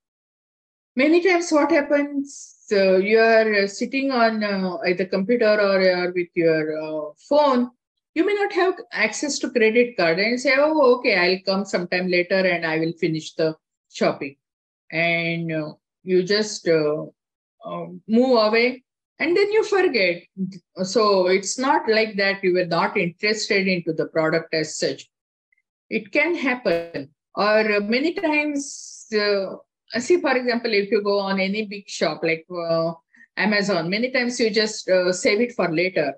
Many 0.96 1.24
times, 1.24 1.52
what 1.52 1.72
happens? 1.72 2.59
Uh, 2.72 2.98
you 2.98 3.20
are 3.20 3.68
sitting 3.68 4.12
on 4.12 4.44
uh, 4.44 4.78
either 4.88 5.06
computer 5.06 5.60
or, 5.60 5.82
or 5.82 6.12
with 6.12 6.30
your 6.36 6.82
uh, 6.82 7.14
phone. 7.28 7.72
You 8.16 8.26
may 8.26 8.34
not 8.34 8.54
have 8.54 8.76
access 8.92 9.40
to 9.40 9.50
credit 9.50 9.96
card 9.98 10.20
and 10.20 10.40
say, 10.40 10.56
"Oh, 10.58 10.96
okay, 10.96 11.16
I'll 11.16 11.44
come 11.46 11.66
sometime 11.66 12.08
later 12.10 12.36
and 12.36 12.66
I 12.66 12.80
will 12.80 12.94
finish 12.94 13.34
the 13.34 13.56
shopping." 13.92 14.36
And 14.92 15.52
uh, 15.52 15.74
you 16.04 16.24
just 16.24 16.68
uh, 16.68 17.06
uh, 17.66 17.86
move 18.08 18.38
away 18.48 18.84
and 19.20 19.36
then 19.36 19.52
you 19.52 19.64
forget 19.64 20.24
so 20.84 21.28
it's 21.28 21.60
not 21.60 21.90
like 21.90 22.16
that 22.16 22.44
you 22.44 22.54
were 22.54 22.66
not 22.66 22.98
interested 22.98 23.68
into 23.68 23.94
the 23.94 24.06
product 24.06 24.54
as 24.54 24.78
such 24.78 25.10
it 25.90 26.12
can 26.12 26.36
happen 26.36 27.10
or 27.36 27.80
many 27.82 28.14
times 28.14 29.06
uh, 29.14 29.56
see 29.98 30.20
for 30.22 30.36
example 30.36 30.74
if 30.74 30.92
you 30.92 31.02
go 31.02 31.20
on 31.20 31.40
any 31.40 31.66
big 31.66 31.90
shop 31.90 32.22
like 32.24 32.46
uh, 32.52 32.94
amazon 33.38 33.90
many 33.90 34.12
times 34.12 34.40
you 34.40 34.50
just 34.50 34.90
uh, 34.90 35.12
save 35.12 35.42
it 35.42 35.54
for 35.54 35.70
later 35.74 36.14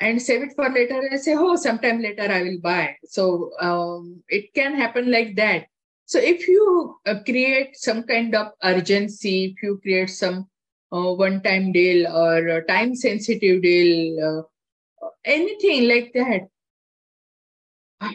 and 0.00 0.20
save 0.20 0.42
it 0.42 0.52
for 0.56 0.68
later 0.70 0.98
and 0.98 1.20
say 1.20 1.34
oh 1.36 1.56
sometime 1.56 2.00
later 2.00 2.26
i 2.30 2.42
will 2.42 2.60
buy 2.60 2.96
so 3.04 3.50
um, 3.60 4.22
it 4.28 4.52
can 4.54 4.74
happen 4.74 5.10
like 5.10 5.36
that 5.36 5.66
so 6.06 6.18
if 6.18 6.48
you 6.48 6.96
uh, 7.06 7.20
create 7.24 7.76
some 7.76 8.02
kind 8.02 8.34
of 8.34 8.48
urgency 8.64 9.54
if 9.54 9.62
you 9.62 9.78
create 9.82 10.10
some 10.10 10.48
uh, 10.92 11.12
one 11.12 11.42
time 11.42 11.72
deal 11.72 12.06
or 12.06 12.62
time 12.62 12.94
sensitive 12.94 13.62
deal, 13.62 14.46
uh, 15.02 15.08
anything 15.24 15.88
like 15.88 16.12
that. 16.14 16.48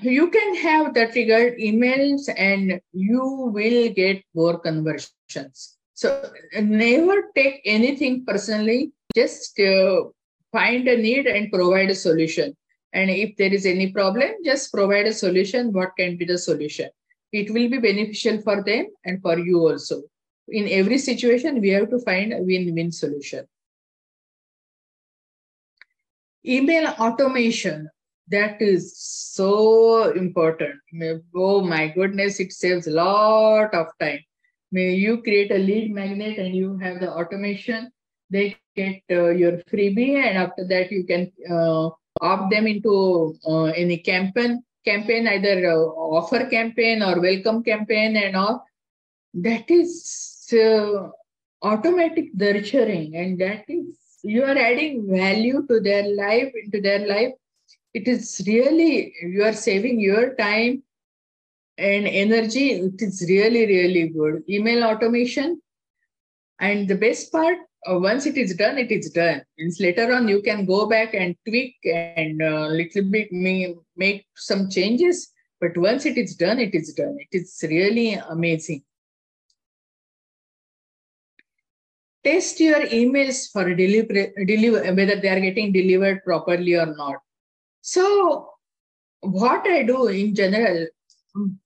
You 0.01 0.29
can 0.29 0.55
have 0.55 0.93
the 0.93 1.07
triggered 1.07 1.57
emails 1.59 2.27
and 2.35 2.81
you 2.91 3.51
will 3.53 3.93
get 3.93 4.23
more 4.33 4.59
conversions. 4.59 5.77
So 5.93 6.31
never 6.59 7.31
take 7.35 7.61
anything 7.65 8.25
personally, 8.25 8.91
just 9.15 9.59
uh, 9.59 10.05
find 10.51 10.87
a 10.87 10.97
need 10.97 11.27
and 11.27 11.51
provide 11.51 11.91
a 11.91 11.95
solution. 11.95 12.55
And 12.93 13.09
if 13.09 13.35
there 13.37 13.53
is 13.53 13.65
any 13.65 13.91
problem, 13.91 14.31
just 14.43 14.73
provide 14.73 15.05
a 15.05 15.13
solution. 15.13 15.71
What 15.71 15.91
can 15.97 16.17
be 16.17 16.25
the 16.25 16.37
solution? 16.37 16.89
It 17.31 17.51
will 17.51 17.69
be 17.69 17.77
beneficial 17.77 18.41
for 18.41 18.63
them 18.63 18.87
and 19.03 19.21
for 19.21 19.37
you 19.37 19.59
also 19.59 20.01
in 20.47 20.67
every 20.69 20.97
situation, 20.97 21.61
we 21.61 21.69
have 21.69 21.89
to 21.89 21.99
find 21.99 22.33
a 22.33 22.41
win-win 22.41 22.91
solution. 22.91 23.45
Email 26.45 26.89
automation, 26.99 27.89
that 28.29 28.61
is 28.61 28.97
so 28.97 30.11
important. 30.11 30.75
Oh 31.35 31.61
my 31.61 31.87
goodness, 31.89 32.39
it 32.39 32.51
saves 32.53 32.87
a 32.87 32.91
lot 32.91 33.73
of 33.73 33.87
time. 33.99 34.19
May 34.71 34.95
you 34.95 35.21
create 35.21 35.51
a 35.51 35.57
lead 35.57 35.91
magnet 35.93 36.37
and 36.37 36.55
you 36.55 36.77
have 36.79 36.99
the 36.99 37.11
automation. 37.11 37.91
They 38.29 38.49
get 38.49 38.81
uh, 38.89 39.29
your 39.29 39.35
freebie, 39.71 39.93
and 39.93 40.15
after 40.17 40.45
that, 40.47 40.71
you 40.71 40.85
can 40.87 41.11
uh, 41.33 41.89
opt 42.19 42.49
them 42.51 42.65
into 42.67 43.35
uh, 43.47 43.65
any 43.65 43.97
campaign, 43.97 44.63
campaign 44.83 45.27
either 45.27 45.69
uh, 45.69 45.77
offer 45.77 46.45
campaign 46.47 47.01
or 47.03 47.19
welcome 47.21 47.63
campaign, 47.63 48.15
and 48.17 48.35
all. 48.35 48.65
That 49.35 49.69
is 49.69 50.51
uh, 50.53 51.09
automatic 51.61 52.27
nurturing 52.35 53.15
and 53.15 53.39
that 53.39 53.63
is 53.67 54.19
you 54.23 54.43
are 54.43 54.57
adding 54.57 55.07
value 55.09 55.65
to 55.69 55.79
their 55.79 56.03
life 56.15 56.51
into 56.63 56.81
their 56.81 57.07
life 57.07 57.33
it 57.95 58.09
is 58.09 58.41
really 58.45 59.13
you 59.21 59.43
are 59.49 59.53
saving 59.53 59.99
your 59.99 60.35
time 60.35 60.83
and 61.77 62.07
energy. 62.07 62.71
It 62.71 63.01
is 63.01 63.25
really 63.29 63.65
really 63.65 64.09
good. 64.09 64.43
Email 64.49 64.83
automation. 64.83 65.61
And 66.59 66.87
the 66.87 66.95
best 66.95 67.31
part 67.31 67.57
uh, 67.89 67.99
once 67.99 68.25
it 68.25 68.37
is 68.37 68.55
done 68.55 68.77
it 68.77 68.91
is 68.91 69.11
done. 69.11 69.41
Means 69.57 69.79
later 69.79 70.13
on 70.13 70.27
you 70.27 70.41
can 70.41 70.65
go 70.65 70.87
back 70.87 71.13
and 71.13 71.35
tweak 71.47 71.75
and 71.85 72.41
uh, 72.41 72.67
little 72.67 73.03
bit 73.03 73.31
make 73.31 74.25
some 74.35 74.69
changes. 74.69 75.31
But 75.61 75.77
once 75.77 76.05
it 76.05 76.17
is 76.17 76.35
done 76.35 76.59
it 76.59 76.75
is 76.75 76.93
done. 76.93 77.17
It 77.19 77.37
is 77.37 77.63
really 77.63 78.13
amazing. 78.15 78.83
Test 82.25 82.59
your 82.59 82.81
emails 82.87 83.51
for 83.53 83.73
deliver, 83.73 84.13
deliver 84.45 84.79
whether 84.95 85.15
they 85.21 85.29
are 85.29 85.39
getting 85.39 85.71
delivered 85.71 86.23
properly 86.25 86.73
or 86.73 86.87
not. 86.87 87.19
So 87.87 88.49
what 89.21 89.67
I 89.67 89.83
do 89.83 90.07
in 90.07 90.33
general, 90.33 90.87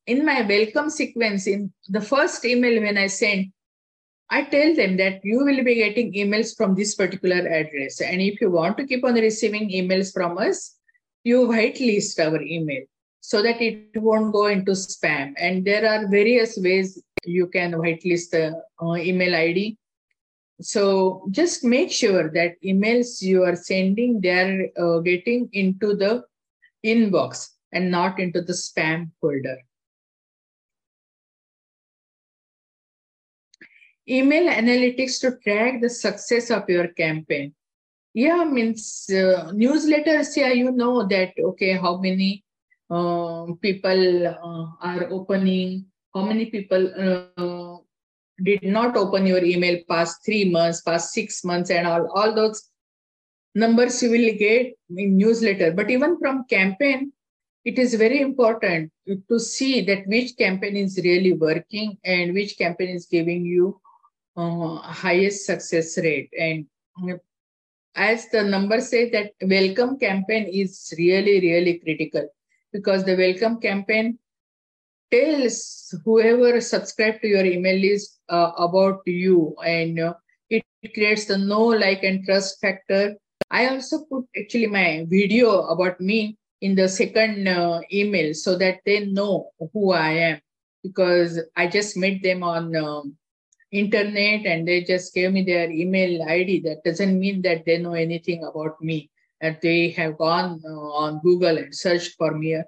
in 0.05 0.25
my 0.25 0.41
welcome 0.41 0.89
sequence, 0.89 1.47
in 1.47 1.71
the 1.88 2.01
first 2.01 2.43
email 2.43 2.82
when 2.82 2.97
I 2.97 3.08
send, 3.08 3.53
I 4.29 4.43
tell 4.43 4.75
them 4.75 4.97
that 4.97 5.21
you 5.23 5.45
will 5.45 5.63
be 5.63 5.75
getting 5.75 6.12
emails 6.12 6.58
from 6.58 6.75
this 6.75 6.93
particular 6.95 7.47
address. 7.47 8.01
And 8.01 8.21
if 8.21 8.41
you 8.41 8.51
want 8.51 8.77
to 8.79 8.86
keep 8.86 9.05
on 9.05 9.13
receiving 9.13 9.69
emails 9.69 10.12
from 10.12 10.38
us, 10.38 10.75
you 11.23 11.47
whitelist 11.47 12.19
our 12.19 12.41
email 12.41 12.84
so 13.21 13.41
that 13.41 13.62
it 13.62 13.95
won't 13.95 14.34
go 14.34 14.47
into 14.47 14.71
spam. 14.71 15.34
And 15.38 15.63
there 15.63 15.88
are 15.88 16.10
various 16.10 16.58
ways 16.58 17.01
you 17.23 17.47
can 17.47 17.71
whitelist 17.71 18.32
the 18.32 18.62
uh, 18.82 18.95
email 18.95 19.34
ID 19.34 19.77
so 20.61 21.25
just 21.31 21.63
make 21.63 21.91
sure 21.91 22.29
that 22.31 22.61
emails 22.63 23.21
you 23.21 23.43
are 23.43 23.55
sending 23.55 24.19
they're 24.21 24.67
uh, 24.77 24.99
getting 24.99 25.49
into 25.53 25.95
the 25.95 26.23
inbox 26.85 27.49
and 27.71 27.89
not 27.91 28.19
into 28.19 28.41
the 28.41 28.53
spam 28.53 29.11
folder. 29.21 29.57
Email 34.09 34.51
analytics 34.51 35.21
to 35.21 35.37
track 35.43 35.81
the 35.81 35.89
success 35.89 36.49
of 36.49 36.67
your 36.67 36.87
campaign. 36.87 37.53
Yeah 38.13 38.43
means 38.43 39.05
uh, 39.09 39.51
newsletters 39.53 40.35
yeah 40.35 40.51
you 40.51 40.71
know 40.71 41.07
that 41.07 41.33
okay 41.39 41.73
how 41.73 41.97
many 41.97 42.43
uh, 42.89 43.45
people 43.61 44.27
are 44.81 45.07
opening 45.11 45.85
how 46.13 46.23
many 46.23 46.47
people 46.47 46.89
uh, 47.37 47.77
did 48.43 48.63
not 48.63 48.95
open 48.95 49.25
your 49.25 49.43
email 49.43 49.80
past 49.89 50.23
three 50.25 50.49
months, 50.49 50.82
past 50.82 51.13
six 51.13 51.43
months, 51.43 51.69
and 51.69 51.88
all, 51.88 52.10
all 52.15 52.34
those 52.34 52.69
numbers 53.56 54.02
you 54.02 54.12
will 54.12 54.34
get 54.38 54.73
in 54.95 55.17
newsletter. 55.17 55.71
But 55.71 55.89
even 55.89 56.17
from 56.19 56.45
campaign, 56.45 57.12
it 57.65 57.78
is 57.78 57.93
very 57.95 58.21
important 58.21 58.91
to 59.08 59.39
see 59.39 59.82
that 59.82 60.08
which 60.08 60.38
campaign 60.38 60.78
is 60.78 60.99
really 61.04 61.34
working 61.34 61.97
and 62.04 62.34
which 62.34 62.58
campaign 62.58 62.89
is 62.89 63.06
giving 63.06 63.45
you 63.45 63.80
uh, 64.38 64.78
highest 64.78 65.45
success 65.45 65.97
rate. 65.97 66.30
And 66.39 66.65
as 67.95 68.30
the 68.30 68.43
numbers 68.43 68.89
say 68.89 69.10
that 69.10 69.34
welcome 69.41 69.99
campaign 69.99 70.47
is 70.47 70.93
really, 70.97 71.39
really 71.41 71.80
critical 71.80 72.30
because 72.71 73.04
the 73.04 73.17
welcome 73.17 73.60
campaign 73.60 74.17
tells 75.11 75.93
whoever 76.05 76.61
subscribed 76.61 77.21
to 77.21 77.27
your 77.27 77.45
email 77.45 77.79
list 77.79 78.19
uh, 78.29 78.51
about 78.57 79.01
you 79.05 79.55
and 79.65 79.99
uh, 79.99 80.13
it 80.49 80.63
creates 80.93 81.25
the 81.25 81.37
know 81.37 81.65
like 81.65 82.03
and 82.03 82.23
trust 82.25 82.59
factor. 82.61 83.15
I 83.51 83.67
also 83.67 84.05
put 84.05 84.25
actually 84.37 84.67
my 84.67 85.05
video 85.09 85.63
about 85.67 85.99
me 85.99 86.37
in 86.61 86.75
the 86.75 86.87
second 86.87 87.47
uh, 87.47 87.81
email 87.91 88.33
so 88.33 88.57
that 88.57 88.79
they 88.85 89.05
know 89.05 89.49
who 89.73 89.91
i 89.91 90.11
am 90.11 90.41
because 90.83 91.39
i 91.55 91.67
just 91.67 91.97
met 91.97 92.21
them 92.21 92.43
on 92.43 92.75
um, 92.75 93.15
internet 93.71 94.45
and 94.45 94.67
they 94.67 94.83
just 94.83 95.13
gave 95.13 95.31
me 95.31 95.43
their 95.43 95.69
email 95.69 96.21
id 96.23 96.59
that 96.61 96.83
doesn't 96.83 97.19
mean 97.19 97.41
that 97.41 97.65
they 97.65 97.77
know 97.77 97.93
anything 97.93 98.43
about 98.43 98.81
me 98.81 99.09
that 99.41 99.61
they 99.61 99.89
have 99.89 100.17
gone 100.17 100.61
uh, 100.65 100.89
on 101.03 101.19
google 101.23 101.57
and 101.57 101.73
searched 101.73 102.15
for 102.17 102.37
me. 102.37 102.61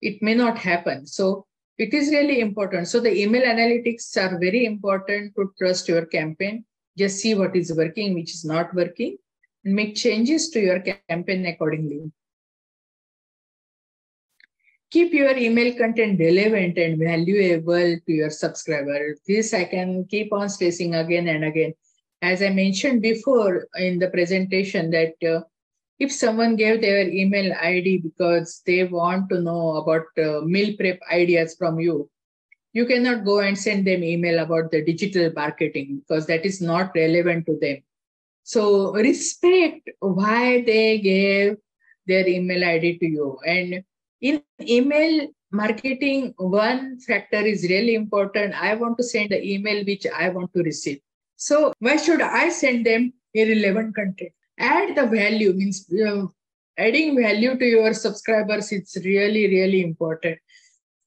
It 0.00 0.22
may 0.22 0.34
not 0.34 0.56
happen. 0.58 1.06
So 1.06 1.46
it 1.78 1.92
is 1.92 2.10
really 2.10 2.40
important 2.40 2.86
so 2.88 3.00
the 3.00 3.14
email 3.22 3.42
analytics 3.42 4.16
are 4.16 4.38
very 4.38 4.64
important 4.64 5.34
to 5.36 5.52
trust 5.58 5.88
your 5.88 6.06
campaign 6.06 6.64
just 6.96 7.18
see 7.18 7.34
what 7.34 7.56
is 7.56 7.72
working 7.76 8.14
which 8.14 8.32
is 8.34 8.44
not 8.44 8.74
working 8.74 9.16
and 9.64 9.74
make 9.74 9.94
changes 9.96 10.50
to 10.50 10.60
your 10.60 10.80
campaign 10.80 11.46
accordingly 11.46 12.02
keep 14.94 15.12
your 15.12 15.36
email 15.36 15.74
content 15.76 16.20
relevant 16.20 16.78
and 16.78 16.98
valuable 16.98 17.96
to 18.06 18.12
your 18.12 18.30
subscriber. 18.30 19.16
This 19.26 19.52
I 19.52 19.64
can 19.64 20.04
keep 20.04 20.32
on 20.32 20.48
stressing 20.48 20.94
again 20.94 21.26
and 21.26 21.44
again. 21.44 21.74
As 22.22 22.42
I 22.42 22.50
mentioned 22.50 23.02
before 23.02 23.66
in 23.76 23.98
the 23.98 24.10
presentation 24.10 24.90
that 24.90 25.14
uh, 25.28 25.40
if 25.98 26.12
someone 26.12 26.56
gave 26.56 26.80
their 26.80 27.08
email 27.08 27.52
ID 27.60 27.98
because 27.98 28.62
they 28.66 28.84
want 28.84 29.28
to 29.30 29.40
know 29.40 29.76
about 29.76 30.06
uh, 30.18 30.40
meal 30.44 30.74
prep 30.76 30.98
ideas 31.12 31.54
from 31.56 31.78
you, 31.78 32.10
you 32.72 32.86
cannot 32.86 33.24
go 33.24 33.40
and 33.40 33.56
send 33.56 33.86
them 33.86 34.02
email 34.02 34.40
about 34.40 34.70
the 34.70 34.84
digital 34.84 35.32
marketing 35.34 36.00
because 36.00 36.26
that 36.26 36.44
is 36.44 36.60
not 36.60 36.90
relevant 36.96 37.46
to 37.46 37.56
them. 37.60 37.78
So 38.42 38.92
respect 38.94 39.88
why 40.00 40.62
they 40.62 40.98
gave 40.98 41.56
their 42.06 42.28
email 42.28 42.64
ID 42.64 42.98
to 42.98 43.06
you 43.06 43.38
and 43.46 43.84
in 44.20 44.42
email 44.60 45.28
marketing, 45.50 46.34
one 46.36 46.98
factor 46.98 47.38
is 47.38 47.62
really 47.64 47.94
important. 47.94 48.54
I 48.54 48.74
want 48.74 48.98
to 48.98 49.04
send 49.04 49.30
the 49.30 49.42
email 49.42 49.84
which 49.84 50.06
I 50.06 50.28
want 50.30 50.52
to 50.54 50.62
receive. 50.62 51.00
So 51.36 51.72
why 51.78 51.96
should 51.96 52.20
I 52.20 52.48
send 52.48 52.84
them 52.86 53.12
irrelevant 53.32 53.94
content? 53.94 54.32
Add 54.58 54.94
the 54.96 55.06
value 55.06 55.52
means 55.52 55.86
know, 55.90 56.32
adding 56.78 57.20
value 57.20 57.58
to 57.58 57.64
your 57.64 57.94
subscribers. 57.94 58.72
It's 58.72 58.96
really 59.04 59.46
really 59.48 59.82
important. 59.82 60.38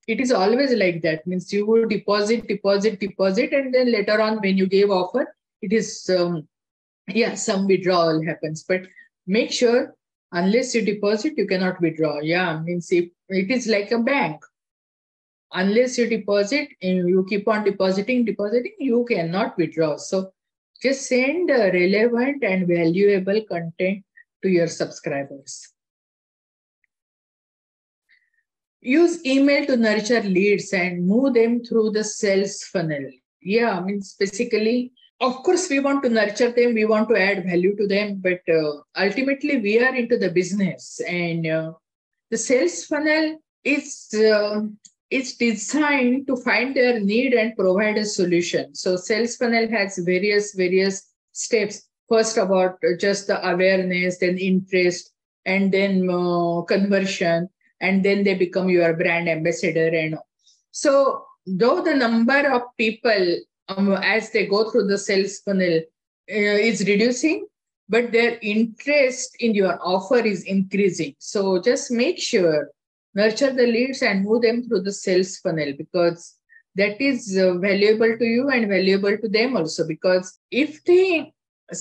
It 0.08 0.22
is 0.22 0.32
always 0.32 0.72
like 0.74 1.02
that. 1.02 1.28
Means 1.28 1.52
you 1.52 1.66
will 1.66 1.88
deposit, 1.88 2.48
deposit, 2.48 3.00
deposit, 3.00 3.52
and 3.52 3.74
then 3.74 3.92
later 3.92 4.22
on 4.22 4.38
when 4.38 4.58
you 4.58 4.68
give 4.68 4.90
offer, 4.90 5.36
it 5.62 5.74
is 5.74 6.10
um, 6.18 6.48
yeah 7.08 7.36
some 7.36 7.68
withdrawal 7.68 8.24
happens. 8.24 8.64
But 8.64 8.88
make 9.28 9.52
sure 9.52 9.94
unless 10.32 10.76
you 10.76 10.82
deposit 10.82 11.34
you 11.38 11.48
cannot 11.48 11.80
withdraw 11.82 12.20
yeah 12.20 12.60
means 12.60 12.92
if 12.92 13.06
it 13.30 13.52
is 13.52 13.68
like 13.68 13.92
a 13.92 14.00
bank 14.00 14.44
unless 15.54 15.98
you 15.98 16.08
deposit 16.08 16.68
and 16.82 17.08
you 17.08 17.26
keep 17.30 17.48
on 17.48 17.64
depositing 17.64 18.26
depositing 18.26 18.74
you 18.80 19.06
cannot 19.10 19.58
withdraw 19.58 19.96
so 19.96 20.32
just 20.82 21.08
send 21.08 21.50
relevant 21.50 22.44
and 22.44 22.68
valuable 22.68 23.42
content 23.50 24.04
to 24.44 24.50
your 24.50 24.68
subscribers. 24.68 25.74
Use 28.82 29.26
email 29.26 29.66
to 29.66 29.76
nurture 29.76 30.22
leads 30.22 30.72
and 30.72 31.06
move 31.06 31.34
them 31.34 31.64
through 31.64 31.92
the 31.92 32.04
sales 32.04 32.64
funnel. 32.64 33.10
Yeah 33.42 33.80
i 33.80 33.82
mean 33.82 34.02
basically 34.20 34.92
of 35.20 35.42
course 35.44 35.70
we 35.70 35.80
want 35.80 36.04
to 36.04 36.10
nurture 36.10 36.52
them 36.52 36.74
we 36.74 36.86
want 36.86 37.10
to 37.10 37.20
add 37.20 37.44
value 37.44 37.76
to 37.76 37.88
them 37.88 38.22
but 38.22 38.42
uh, 38.50 38.72
ultimately 38.96 39.58
we 39.58 39.80
are 39.80 39.96
into 39.96 40.18
the 40.18 40.30
business 40.30 41.00
and 41.08 41.48
uh, 41.48 41.72
the 42.30 42.38
sales 42.38 42.86
funnel 42.86 43.40
is 43.64 44.10
uh, 44.14 44.62
it's 45.10 45.36
designed 45.36 46.28
to 46.28 46.36
find 46.38 46.76
their 46.76 47.00
need 47.00 47.34
and 47.34 47.56
provide 47.56 47.98
a 47.98 48.06
solution. 48.06 48.76
So 48.76 48.96
sales 48.96 49.38
funnel 49.38 49.70
has 49.70 49.98
various 50.00 50.54
various 50.54 51.14
steps. 51.32 51.84
First 52.10 52.38
about 52.38 52.80
just 53.00 53.28
the 53.28 53.46
awareness 53.46 54.20
then 54.20 54.38
interest 54.38 55.12
and 55.46 55.72
then 55.72 56.10
uh, 56.10 56.62
conversion 56.62 57.50
and 57.82 58.04
then 58.04 58.24
they 58.24 58.34
become 58.34 58.70
your 58.70 58.94
brand 58.94 59.28
ambassador 59.28 59.88
and 59.88 60.18
so 60.72 61.26
though 61.46 61.84
the 61.84 61.94
number 61.94 62.52
of 62.52 62.62
people 62.78 63.38
um, 63.68 63.92
as 63.94 64.32
they 64.32 64.46
go 64.46 64.70
through 64.70 64.88
the 64.88 64.98
sales 64.98 65.40
funnel 65.40 65.80
uh, 66.32 66.58
is 66.70 66.86
reducing 66.88 67.46
but 67.90 68.12
their 68.12 68.38
interest 68.42 69.36
in 69.40 69.56
your 69.56 69.80
offer 69.82 70.20
is 70.20 70.44
increasing. 70.44 71.16
So 71.20 71.62
just 71.62 71.92
make 71.92 72.20
sure 72.20 72.70
nurture 73.20 73.54
the 73.60 73.68
leads 73.76 74.02
and 74.02 74.26
move 74.26 74.42
them 74.44 74.58
through 74.64 74.84
the 74.88 74.96
sales 75.04 75.38
funnel 75.38 75.72
because 75.78 76.36
that 76.76 77.02
is 77.02 77.22
uh, 77.38 77.54
valuable 77.68 78.14
to 78.20 78.26
you 78.36 78.50
and 78.50 78.70
valuable 78.76 79.16
to 79.24 79.30
them 79.38 79.58
also 79.58 79.86
because 79.88 80.40
if 80.52 80.84
they 80.90 81.34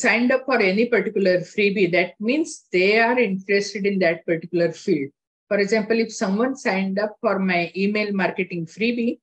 signed 0.05 0.33
up 0.33 0.45
for 0.47 0.59
any 0.71 0.87
particular 0.95 1.37
freebie 1.53 1.91
that 1.97 2.15
means 2.29 2.65
they 2.73 2.99
are 2.99 3.19
interested 3.19 3.85
in 3.87 3.99
that 3.99 4.25
particular 4.27 4.73
field. 4.73 5.11
For 5.49 5.59
example 5.59 5.99
if 6.05 6.13
someone 6.13 6.57
signed 6.57 6.99
up 6.99 7.13
for 7.21 7.39
my 7.39 7.71
email 7.77 8.13
marketing 8.13 8.67
freebie 8.67 9.19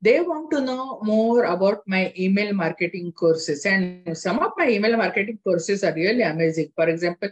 they 0.00 0.20
want 0.20 0.50
to 0.52 0.60
know 0.60 1.00
more 1.02 1.44
about 1.44 1.80
my 1.86 2.12
email 2.16 2.52
marketing 2.54 3.12
courses. 3.12 3.66
And 3.66 4.16
some 4.16 4.38
of 4.38 4.52
my 4.56 4.68
email 4.70 4.96
marketing 4.96 5.40
courses 5.42 5.82
are 5.82 5.94
really 5.94 6.22
amazing. 6.22 6.70
For 6.74 6.88
example 6.88 7.30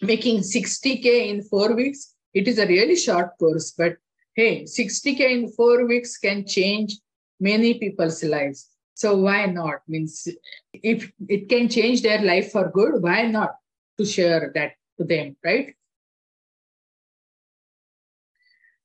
making 0.00 0.38
60k 0.40 1.06
in 1.30 1.42
4 1.42 1.74
weeks 1.74 2.14
it 2.34 2.48
is 2.48 2.58
a 2.58 2.66
really 2.66 2.96
short 2.96 3.36
course 3.38 3.72
but 3.72 3.96
hey 4.34 4.62
60k 4.64 5.20
in 5.20 5.48
4 5.48 5.86
weeks 5.86 6.16
can 6.18 6.46
change 6.46 6.98
many 7.40 7.74
people's 7.74 8.22
lives. 8.22 8.68
So 8.94 9.16
why 9.16 9.46
not? 9.46 9.80
Means 9.88 10.28
if 10.72 11.10
it 11.28 11.48
can 11.48 11.68
change 11.68 12.02
their 12.02 12.22
life 12.22 12.52
for 12.52 12.70
good 12.70 13.02
why 13.02 13.26
not 13.26 13.56
to 13.98 14.04
share 14.04 14.52
that 14.54 14.72
to 14.98 15.04
them 15.04 15.36
right? 15.44 15.74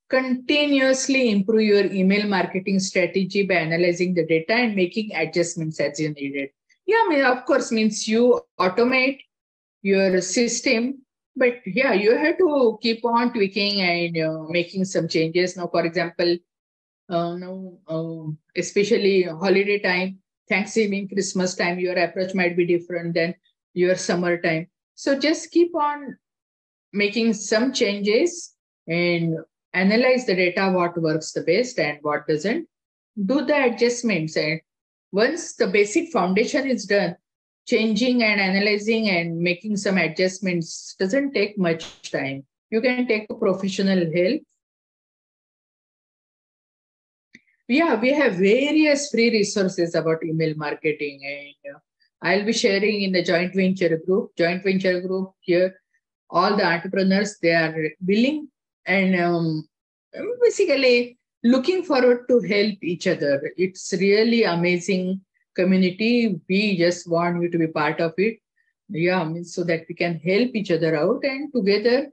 Continuously 0.09 1.29
improve 1.31 1.61
your 1.61 1.85
email 1.85 2.27
marketing 2.27 2.79
strategy 2.79 3.43
by 3.43 3.55
analyzing 3.55 4.13
the 4.13 4.25
data 4.25 4.53
and 4.53 4.73
making 4.73 5.13
adjustments 5.13 5.81
as 5.81 5.99
you 5.99 6.09
need 6.09 6.35
it. 6.35 6.53
Yeah, 6.85 7.03
I 7.05 7.09
mean, 7.09 7.25
of 7.25 7.43
course, 7.43 7.73
means 7.73 8.07
you 8.07 8.39
automate 8.57 9.19
your 9.81 10.21
system, 10.21 11.01
but 11.37 11.61
yeah, 11.65 11.93
you 11.93 12.17
have 12.17 12.37
to 12.39 12.79
keep 12.81 13.05
on 13.05 13.31
tweaking 13.31 13.81
and 13.81 14.17
uh, 14.17 14.43
making 14.49 14.85
some 14.85 15.07
changes. 15.07 15.55
Now, 15.55 15.67
for 15.67 15.85
example, 15.85 16.37
uh, 17.09 17.35
no, 17.35 17.79
uh, 17.87 18.31
especially 18.59 19.23
holiday 19.23 19.79
time, 19.79 20.19
Thanksgiving, 20.49 21.07
Christmas 21.07 21.55
time, 21.55 21.79
your 21.79 21.97
approach 21.97 22.33
might 22.33 22.57
be 22.57 22.65
different 22.65 23.13
than 23.13 23.35
your 23.73 23.95
summer 23.95 24.41
time. 24.41 24.67
So 24.95 25.17
just 25.17 25.51
keep 25.51 25.75
on 25.75 26.17
making 26.91 27.33
some 27.33 27.71
changes 27.71 28.55
and 28.87 29.37
analyze 29.73 30.25
the 30.25 30.35
data, 30.35 30.71
what 30.71 30.99
works 30.99 31.33
the 31.33 31.41
best 31.41 31.77
and 31.79 31.99
what 32.01 32.27
doesn't, 32.27 32.67
do 33.25 33.45
the 33.45 33.65
adjustments. 33.65 34.35
And 34.35 34.61
once 35.11 35.55
the 35.55 35.67
basic 35.67 36.11
foundation 36.11 36.67
is 36.67 36.85
done, 36.85 37.15
changing 37.67 38.23
and 38.23 38.39
analyzing 38.39 39.09
and 39.09 39.39
making 39.39 39.75
some 39.77 39.97
adjustments 39.97 40.95
doesn't 40.97 41.33
take 41.33 41.57
much 41.57 42.11
time. 42.11 42.45
You 42.69 42.81
can 42.81 43.07
take 43.07 43.27
professional 43.27 43.99
help. 44.13 44.41
Yeah, 47.67 47.99
we 47.99 48.13
have 48.13 48.35
various 48.35 49.09
free 49.09 49.29
resources 49.29 49.93
about 49.93 50.23
email 50.23 50.55
marketing 50.55 51.19
and 51.25 51.75
uh, 51.75 51.79
I'll 52.21 52.45
be 52.45 52.53
sharing 52.53 53.01
in 53.01 53.11
the 53.11 53.23
joint 53.23 53.53
venture 53.53 53.99
group. 54.05 54.31
Joint 54.37 54.63
venture 54.63 55.01
group 55.01 55.31
here, 55.41 55.75
all 56.29 56.55
the 56.55 56.65
entrepreneurs, 56.65 57.37
they 57.41 57.53
are 57.53 57.75
willing 58.05 58.47
and 58.85 59.19
um, 59.19 59.67
basically 60.41 61.17
looking 61.43 61.83
forward 61.83 62.27
to 62.29 62.39
help 62.39 62.81
each 62.81 63.05
other. 63.07 63.51
It's 63.57 63.93
really 63.99 64.43
amazing 64.43 65.21
community. 65.57 66.39
We 66.47 66.77
just 66.77 67.09
want 67.09 67.41
you 67.41 67.49
to 67.49 67.57
be 67.57 67.67
part 67.67 67.99
of 67.99 68.13
it. 68.17 68.39
Yeah, 68.89 69.21
I 69.21 69.25
mean, 69.25 69.43
so 69.43 69.63
that 69.65 69.85
we 69.89 69.95
can 69.95 70.19
help 70.19 70.55
each 70.55 70.71
other 70.71 70.95
out 70.95 71.23
and 71.23 71.51
together 71.53 72.07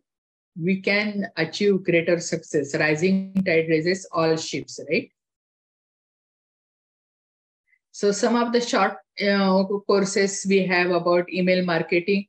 we 0.60 0.80
can 0.80 1.26
achieve 1.36 1.84
greater 1.84 2.18
success. 2.20 2.74
Rising 2.74 3.34
tide 3.46 3.68
raises 3.68 4.06
all 4.12 4.36
ships, 4.36 4.80
right? 4.90 5.10
So 7.92 8.10
some 8.10 8.34
of 8.34 8.52
the 8.52 8.60
short 8.60 8.96
uh, 9.24 9.64
courses 9.86 10.44
we 10.48 10.66
have 10.66 10.90
about 10.90 11.32
email 11.32 11.64
marketing 11.64 12.26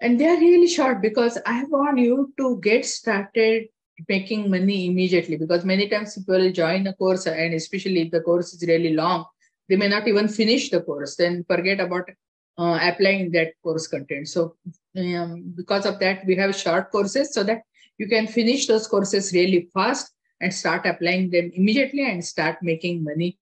and 0.00 0.18
they 0.18 0.28
are 0.28 0.38
really 0.38 0.68
short 0.68 1.02
because 1.02 1.38
I 1.44 1.64
want 1.64 1.98
you 1.98 2.32
to 2.38 2.60
get 2.62 2.86
started 2.86 3.68
making 4.08 4.50
money 4.50 4.86
immediately 4.86 5.36
because 5.36 5.64
many 5.64 5.88
times 5.88 6.16
people 6.16 6.50
join 6.52 6.86
a 6.86 6.94
course 6.94 7.26
and 7.26 7.54
especially 7.54 8.02
if 8.02 8.10
the 8.12 8.20
course 8.20 8.54
is 8.54 8.66
really 8.66 8.94
long, 8.94 9.26
they 9.70 9.76
may 9.76 9.88
not 9.88 10.08
even 10.08 10.26
finish 10.26 10.68
the 10.68 10.80
course, 10.82 11.14
then 11.14 11.44
forget 11.44 11.78
about 11.78 12.10
uh, 12.58 12.78
applying 12.82 13.30
that 13.30 13.52
course 13.62 13.86
content. 13.86 14.26
So 14.26 14.56
um, 14.98 15.54
because 15.56 15.86
of 15.86 16.00
that, 16.00 16.26
we 16.26 16.34
have 16.36 16.56
short 16.56 16.90
courses 16.90 17.32
so 17.32 17.44
that 17.44 17.62
you 17.96 18.08
can 18.08 18.26
finish 18.26 18.66
those 18.66 18.88
courses 18.88 19.32
really 19.32 19.68
fast 19.72 20.12
and 20.40 20.52
start 20.52 20.86
applying 20.86 21.30
them 21.30 21.52
immediately 21.54 22.10
and 22.10 22.24
start 22.24 22.58
making 22.62 23.04
money 23.04 23.38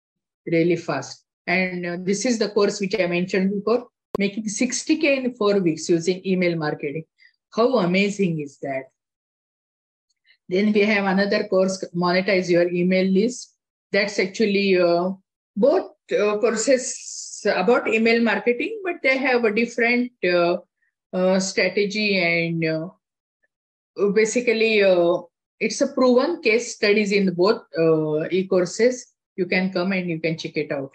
really 0.47 0.77
fast. 0.77 1.25
And 1.47 1.87
uh, 1.87 1.97
this 2.01 2.27
is 2.27 2.39
the 2.39 2.51
course 2.51 2.79
which 2.79 2.95
I 3.01 3.07
mentioned 3.07 3.51
before, 3.51 3.87
making 4.19 4.45
60K 4.45 5.25
in 5.25 5.35
four 5.35 5.59
weeks 5.61 5.89
using 5.89 6.21
email 6.27 6.57
marketing. 6.57 7.05
How 7.55 7.79
amazing 7.79 8.41
is 8.41 8.59
that? 8.59 8.85
Then 10.47 10.73
we 10.73 10.81
have 10.81 11.07
another 11.07 11.49
course, 11.49 11.83
monetize 11.95 12.51
your 12.51 12.69
email 12.69 13.07
list. 13.07 13.55
That's 13.93 14.19
actually 14.19 14.79
uh, 14.79 15.13
both 15.57 15.93
courses 16.11 17.43
about 17.47 17.89
email 17.89 18.23
marketing, 18.23 18.81
but 18.85 18.97
they 19.03 19.17
have 19.17 19.45
a 19.45 19.53
different 19.53 20.13
uh, 20.25 20.59
uh 21.13 21.41
strategy 21.41 22.19
and 22.19 22.65
uh, 22.65 22.89
basically 24.15 24.83
uh, 24.83 25.19
it's 25.61 25.81
a 25.81 25.89
proven 25.89 26.43
case 26.43 26.75
studies 26.75 27.13
in 27.13 27.35
both 27.35 27.63
e-courses. 28.31 29.07
You 29.37 29.47
can 29.47 29.73
come 29.73 29.93
and 29.93 30.09
you 30.09 30.21
can 30.21 30.37
check 30.37 30.57
it 30.57 30.73
out. 30.73 30.93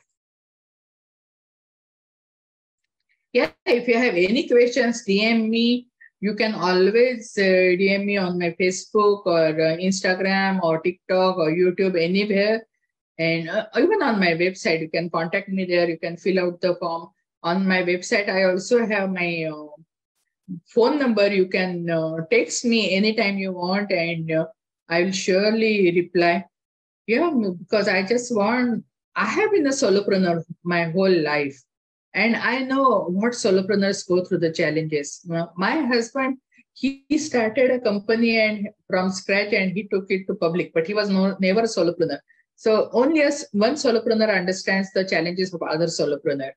Yeah, 3.31 3.49
if 3.65 3.87
you 3.87 3.97
have 3.97 4.15
any 4.15 4.47
questions, 4.47 5.03
DM 5.07 5.49
me 5.49 5.87
you 6.23 6.35
can 6.35 6.55
always 6.55 7.35
uh, 7.37 7.75
DM 7.79 8.05
me 8.05 8.15
on 8.17 8.39
my 8.39 8.55
Facebook 8.57 9.25
or 9.25 9.49
uh, 9.49 9.75
Instagram 9.87 10.63
or 10.63 10.79
TikTok 10.79 11.35
or 11.37 11.51
YouTube, 11.51 12.01
anywhere. 12.01 12.65
And 13.17 13.49
uh, 13.49 13.67
even 13.77 14.01
on 14.01 14.19
my 14.19 14.33
website, 14.33 14.81
you 14.81 14.89
can 14.89 15.09
contact 15.09 15.49
me 15.49 15.65
there. 15.65 15.89
You 15.89 15.99
can 15.99 16.17
fill 16.17 16.39
out 16.39 16.61
the 16.61 16.75
form. 16.75 17.09
On 17.43 17.67
my 17.67 17.83
website, 17.83 18.29
I 18.29 18.45
also 18.45 18.85
have 18.85 19.11
my 19.11 19.49
uh, 19.51 19.67
phone 20.67 20.97
number. 20.97 21.27
You 21.27 21.47
can 21.47 21.89
uh, 21.89 22.17
text 22.31 22.65
me 22.65 22.95
anytime 22.95 23.37
you 23.37 23.51
want, 23.51 23.91
and 23.91 24.31
uh, 24.31 24.45
I 24.89 25.03
will 25.03 25.11
surely 25.11 25.91
reply. 25.91 26.45
Yeah, 27.05 27.31
because 27.59 27.87
I 27.87 28.03
just 28.03 28.33
want, 28.33 28.85
I 29.15 29.25
have 29.25 29.51
been 29.51 29.67
a 29.67 29.71
solopreneur 29.71 30.43
my 30.63 30.85
whole 30.85 31.21
life. 31.21 31.61
And 32.13 32.35
I 32.35 32.59
know 32.59 33.07
what 33.09 33.33
solopreneurs 33.33 34.07
go 34.07 34.23
through 34.23 34.37
the 34.39 34.51
challenges. 34.51 35.25
My 35.57 35.81
husband, 35.81 36.37
he 36.73 37.05
started 37.17 37.71
a 37.71 37.79
company 37.79 38.39
and 38.39 38.69
from 38.87 39.11
scratch 39.11 39.53
and 39.53 39.71
he 39.73 39.87
took 39.87 40.05
it 40.09 40.27
to 40.27 40.35
public, 40.35 40.73
but 40.73 40.87
he 40.87 40.93
was 40.93 41.09
no, 41.09 41.35
never 41.39 41.61
a 41.61 41.63
solopreneur. 41.63 42.19
So 42.55 42.89
only 42.93 43.21
as 43.21 43.45
one 43.51 43.73
solopreneur 43.73 44.33
understands 44.33 44.91
the 44.93 45.05
challenges 45.05 45.53
of 45.53 45.61
other 45.63 45.87
solopreneur. 45.87 46.51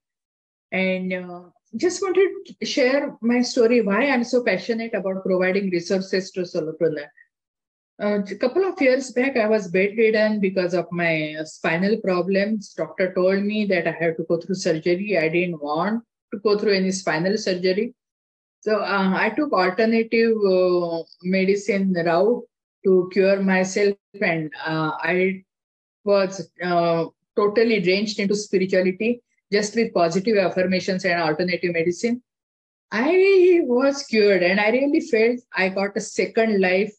And 0.73 1.13
uh, 1.13 1.41
just 1.77 2.03
wanted 2.03 2.29
to 2.47 2.67
share 2.67 3.17
my 3.21 3.43
story, 3.43 3.83
why 3.83 4.09
I'm 4.09 4.25
so 4.25 4.45
passionate 4.45 4.95
about 4.95 5.25
providing 5.25 5.71
resources 5.71 6.31
to 6.33 6.41
solopreneur. 6.43 7.09
Uh, 8.03 8.21
a 8.31 8.35
couple 8.37 8.63
of 8.65 8.81
years 8.81 9.11
back, 9.11 9.37
I 9.39 9.49
was 9.49 9.69
bedridden 9.69 10.39
because 10.39 10.75
of 10.75 10.87
my 10.93 11.37
spinal 11.45 11.97
problems. 12.03 12.75
Doctor 12.75 13.15
told 13.15 13.43
me 13.43 13.65
that 13.67 13.89
I 13.89 13.93
had 13.93 14.19
to 14.19 14.25
go 14.29 14.39
through 14.39 14.57
surgery. 14.57 15.17
I 15.19 15.29
didn't 15.29 15.63
want 15.63 16.05
to 16.33 16.39
go 16.41 16.59
through 16.59 16.75
any 16.75 16.91
spinal 16.91 17.39
surgery. 17.39 17.95
So 18.61 18.81
uh, 18.81 19.15
I 19.17 19.31
took 19.31 19.53
alternative 19.53 20.37
uh, 20.47 21.03
medicine 21.23 21.95
route 21.95 22.43
to 22.85 23.09
cure 23.13 23.41
myself, 23.41 23.97
and 24.21 24.51
uh, 24.65 24.93
I 25.01 25.45
was 26.07 26.49
uh, 26.63 27.05
totally 27.37 27.81
drenched 27.81 28.19
into 28.19 28.35
spirituality 28.35 29.23
just 29.53 29.75
with 29.77 29.93
positive 29.93 30.39
affirmations 30.39 31.05
and 31.05 31.21
alternative 31.21 31.73
medicine. 31.73 32.23
I 32.91 33.61
was 33.65 34.05
cured, 34.05 34.43
and 34.43 34.61
I 34.61 34.71
really 34.71 35.01
felt 35.01 35.41
I 35.53 35.69
got 35.69 35.97
a 35.97 36.01
second 36.01 36.61
life 36.61 36.95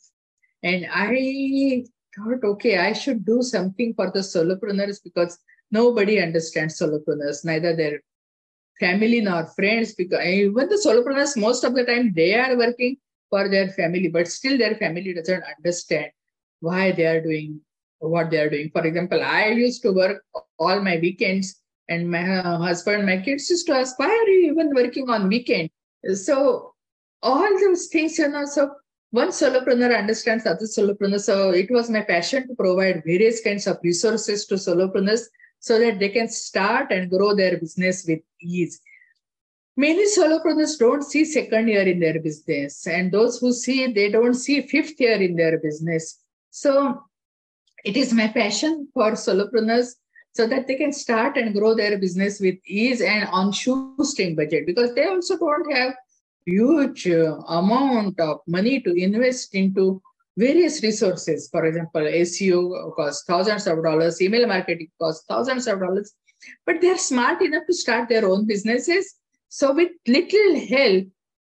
and 0.64 0.86
I 0.92 1.84
thought, 2.16 2.44
okay, 2.44 2.78
I 2.78 2.94
should 2.94 3.26
do 3.26 3.42
something 3.42 3.94
for 3.94 4.12
the 4.12 4.20
solopreneurs 4.20 5.00
because 5.04 5.38
nobody 5.72 6.20
understands 6.20 6.80
solopreneurs, 6.80 7.46
neither 7.46 7.76
their 7.76 8.02
family 8.80 9.22
nor 9.22 9.46
friends. 9.46 9.94
Because 9.94 10.26
even 10.26 10.68
the 10.68 10.82
solopreneurs, 10.84 11.38
most 11.38 11.64
of 11.64 11.76
the 11.76 11.86
time, 11.86 12.14
they 12.14 12.36
are 12.36 12.58
working 12.58 12.98
for 13.30 13.48
their 13.48 13.70
family, 13.70 14.10
but 14.10 14.28
still 14.28 14.58
their 14.58 14.76
family 14.76 15.14
doesn't 15.14 15.44
understand 15.58 16.12
why 16.60 16.92
they 16.92 17.06
are 17.06 17.22
doing 17.22 17.62
what 18.00 18.30
they 18.30 18.40
are 18.40 18.50
doing. 18.50 18.70
For 18.72 18.86
example, 18.86 19.22
I 19.22 19.50
used 19.50 19.82
to 19.84 19.92
work 19.92 20.24
all 20.60 20.82
my 20.82 20.98
weekends, 20.98 21.62
and 21.90 22.10
my 22.10 22.22
husband, 22.22 23.06
my 23.06 23.18
kids 23.18 23.50
used 23.50 23.68
to 23.68 23.74
ask, 23.74 23.98
"Why 23.98 24.10
are 24.10 24.30
you 24.30 24.52
even 24.52 24.74
working 24.74 25.10
on 25.10 25.30
weekend?" 25.30 25.70
So 26.14 26.74
all 27.22 27.60
those 27.60 27.88
things, 27.88 28.18
you 28.20 28.28
know. 28.28 28.46
So 28.46 28.72
one 29.12 29.30
solopreneur 29.30 29.98
understands 29.98 30.46
other 30.46 30.66
solopreneurs. 30.66 31.22
So 31.22 31.52
it 31.52 31.72
was 31.72 31.90
my 31.90 32.02
passion 32.02 32.48
to 32.48 32.56
provide 32.56 33.04
various 33.06 33.42
kinds 33.42 33.68
of 33.68 33.78
resources 33.84 34.46
to 34.48 34.56
solopreneurs 34.56 35.24
so 35.60 35.80
that 35.80 36.00
they 36.00 36.10
can 36.10 36.28
start 36.28 36.92
and 36.92 37.10
grow 37.10 37.34
their 37.34 37.58
business 37.58 38.06
with 38.08 38.20
ease. 38.42 38.80
Many 39.76 40.06
solopreneurs 40.08 40.78
don't 40.78 41.04
see 41.04 41.24
second 41.24 41.68
year 41.68 41.84
in 41.84 42.00
their 42.00 42.20
business, 42.20 42.86
and 42.86 43.12
those 43.12 43.40
who 43.40 43.54
see, 43.54 43.92
they 43.94 44.10
don't 44.12 44.34
see 44.34 44.62
fifth 44.62 45.00
year 45.00 45.22
in 45.22 45.36
their 45.36 45.58
business. 45.60 46.20
So 46.50 47.02
it 47.88 47.96
is 47.96 48.14
my 48.14 48.28
passion 48.28 48.88
for 48.94 49.12
solopreneurs 49.12 49.96
so 50.34 50.46
that 50.48 50.68
they 50.68 50.76
can 50.76 50.92
start 50.92 51.38
and 51.38 51.56
grow 51.58 51.74
their 51.74 51.98
business 51.98 52.40
with 52.40 52.56
ease 52.66 53.02
and 53.02 53.30
on 53.32 53.52
shoestring 53.52 54.36
budget 54.36 54.66
because 54.66 54.94
they 54.94 55.06
also 55.06 55.38
don't 55.38 55.72
have 55.74 55.94
huge 56.46 57.08
uh, 57.08 57.38
amount 57.62 58.20
of 58.20 58.40
money 58.46 58.82
to 58.82 58.92
invest 58.94 59.56
into 59.56 60.02
various 60.38 60.84
resources. 60.84 61.50
For 61.50 61.66
example, 61.66 62.02
SEO 62.02 62.94
costs 62.96 63.24
thousands 63.26 63.66
of 63.68 63.82
dollars, 63.82 64.22
email 64.22 64.48
marketing 64.48 64.90
costs 65.02 65.26
thousands 65.28 65.66
of 65.68 65.80
dollars, 65.80 66.14
but 66.66 66.82
they're 66.82 66.98
smart 66.98 67.42
enough 67.42 67.66
to 67.68 67.74
start 67.74 68.10
their 68.10 68.28
own 68.30 68.46
businesses. 68.46 69.16
So 69.50 69.74
with 69.74 69.92
little 70.08 70.60
help, 70.68 71.06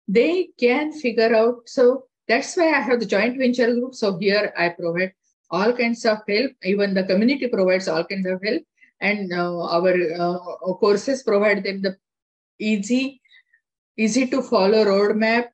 they 0.08 0.48
can 0.58 0.92
figure 0.92 1.34
out. 1.34 1.68
So 1.68 2.04
that's 2.26 2.56
why 2.56 2.72
I 2.72 2.80
have 2.80 3.00
the 3.00 3.06
joint 3.06 3.38
venture 3.38 3.72
group. 3.74 3.94
So 3.94 4.18
here 4.18 4.52
I 4.56 4.70
provide 4.70 5.12
all 5.52 5.72
kinds 5.72 6.04
of 6.06 6.18
help. 6.26 6.52
Even 6.64 6.94
the 6.94 7.04
community 7.04 7.46
provides 7.46 7.86
all 7.86 8.04
kinds 8.04 8.26
of 8.26 8.42
help. 8.42 8.62
And 9.00 9.32
uh, 9.32 9.64
our 9.76 9.94
uh, 10.18 10.74
courses 10.74 11.22
provide 11.22 11.62
them 11.64 11.82
the 11.82 11.96
easy 12.58 13.20
easy 13.96 14.26
to 14.26 14.42
follow 14.42 14.84
roadmap 14.84 15.48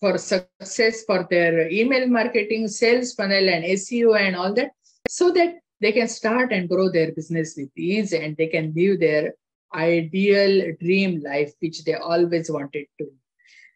for 0.00 0.16
success 0.16 1.04
for 1.04 1.26
their 1.30 1.68
email 1.68 2.06
marketing, 2.06 2.68
sales 2.68 3.12
funnel, 3.14 3.48
and 3.48 3.64
SEO 3.64 4.18
and 4.18 4.36
all 4.36 4.54
that, 4.54 4.70
so 5.08 5.30
that 5.32 5.56
they 5.80 5.92
can 5.92 6.08
start 6.08 6.52
and 6.52 6.68
grow 6.68 6.90
their 6.90 7.12
business 7.12 7.54
with 7.56 7.68
ease 7.76 8.12
and 8.12 8.36
they 8.36 8.46
can 8.46 8.72
live 8.76 9.00
their 9.00 9.34
ideal 9.74 10.72
dream 10.80 11.20
life, 11.22 11.52
which 11.60 11.84
they 11.84 11.94
always 11.94 12.50
wanted 12.50 12.86
to. 12.98 13.08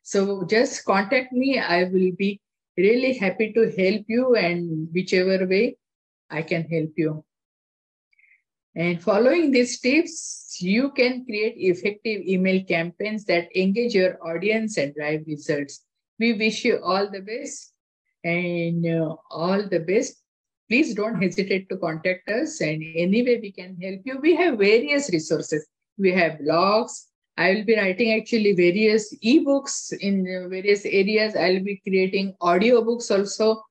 So 0.02 0.44
just 0.44 0.84
contact 0.84 1.32
me. 1.32 1.58
I 1.58 1.84
will 1.84 2.12
be 2.16 2.40
really 2.76 3.14
happy 3.14 3.52
to 3.52 3.70
help 3.70 4.04
you, 4.08 4.34
and 4.34 4.88
whichever 4.92 5.46
way 5.46 5.76
I 6.30 6.42
can 6.42 6.64
help 6.64 6.90
you. 6.96 7.24
And 8.74 9.02
following 9.02 9.50
these 9.50 9.80
tips, 9.80 10.56
you 10.60 10.92
can 10.92 11.26
create 11.26 11.54
effective 11.58 12.22
email 12.26 12.64
campaigns 12.64 13.24
that 13.26 13.54
engage 13.54 13.94
your 13.94 14.16
audience 14.26 14.78
and 14.78 14.94
drive 14.94 15.24
results. 15.26 15.84
We 16.18 16.32
wish 16.32 16.64
you 16.64 16.80
all 16.82 17.10
the 17.10 17.20
best 17.20 17.74
and 18.24 18.86
uh, 18.86 19.16
all 19.30 19.68
the 19.68 19.80
best. 19.80 20.22
Please 20.70 20.94
don't 20.94 21.20
hesitate 21.20 21.68
to 21.68 21.76
contact 21.76 22.28
us 22.30 22.62
and 22.62 22.82
any 22.96 23.22
way 23.22 23.38
we 23.42 23.52
can 23.52 23.76
help 23.78 24.00
you. 24.04 24.18
We 24.20 24.36
have 24.36 24.58
various 24.58 25.10
resources. 25.12 25.66
We 25.98 26.12
have 26.12 26.38
blogs. 26.38 27.08
I 27.36 27.54
will 27.54 27.64
be 27.64 27.76
writing 27.76 28.12
actually 28.12 28.52
various 28.54 29.14
ebooks 29.24 29.92
in 29.92 30.24
various 30.50 30.84
areas. 30.84 31.34
I'll 31.34 31.64
be 31.64 31.80
creating 31.86 32.34
audiobooks 32.40 33.10
also. 33.10 33.62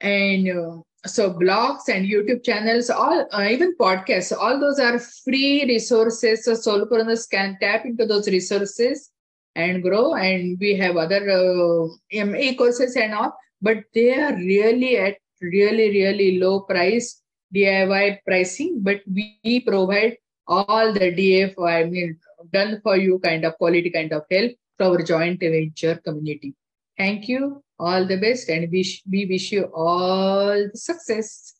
And 0.00 0.48
uh, 0.48 0.82
so 1.06 1.32
blogs 1.32 1.88
and 1.88 2.06
youtube 2.06 2.44
channels 2.44 2.90
all 2.90 3.26
uh, 3.32 3.42
even 3.48 3.74
podcasts 3.76 4.36
all 4.36 4.60
those 4.60 4.78
are 4.78 4.98
free 4.98 5.64
resources 5.66 6.44
so 6.44 6.52
solopreneurs 6.52 7.28
can 7.28 7.56
tap 7.60 7.86
into 7.86 8.04
those 8.04 8.28
resources 8.28 9.10
and 9.56 9.82
grow 9.82 10.14
and 10.14 10.58
we 10.60 10.76
have 10.76 10.96
other 10.96 11.30
uh, 11.30 12.24
ma 12.26 12.52
courses 12.58 12.96
and 12.96 13.14
all 13.14 13.32
but 13.62 13.78
they 13.94 14.12
are 14.12 14.34
really 14.36 14.98
at 14.98 15.16
really 15.40 15.88
really 15.90 16.38
low 16.38 16.60
price 16.60 17.22
diy 17.54 18.18
pricing 18.26 18.80
but 18.82 19.00
we 19.10 19.60
provide 19.60 20.16
all 20.46 20.92
the 20.92 21.10
df 21.12 21.54
i 21.66 21.84
mean 21.84 22.18
done 22.52 22.80
for 22.82 22.96
you 22.96 23.18
kind 23.18 23.44
of 23.44 23.56
quality 23.58 23.90
kind 23.90 24.12
of 24.12 24.22
help 24.30 24.52
to 24.78 24.84
our 24.86 25.02
joint 25.02 25.40
venture 25.40 25.96
community 26.04 26.54
thank 26.96 27.28
you 27.28 27.62
all 27.80 28.06
the 28.06 28.16
best 28.16 28.48
and 28.50 28.70
we, 28.70 28.84
we 29.10 29.26
wish 29.26 29.52
you 29.52 29.64
all 29.74 30.68
the 30.72 30.78
success. 30.78 31.54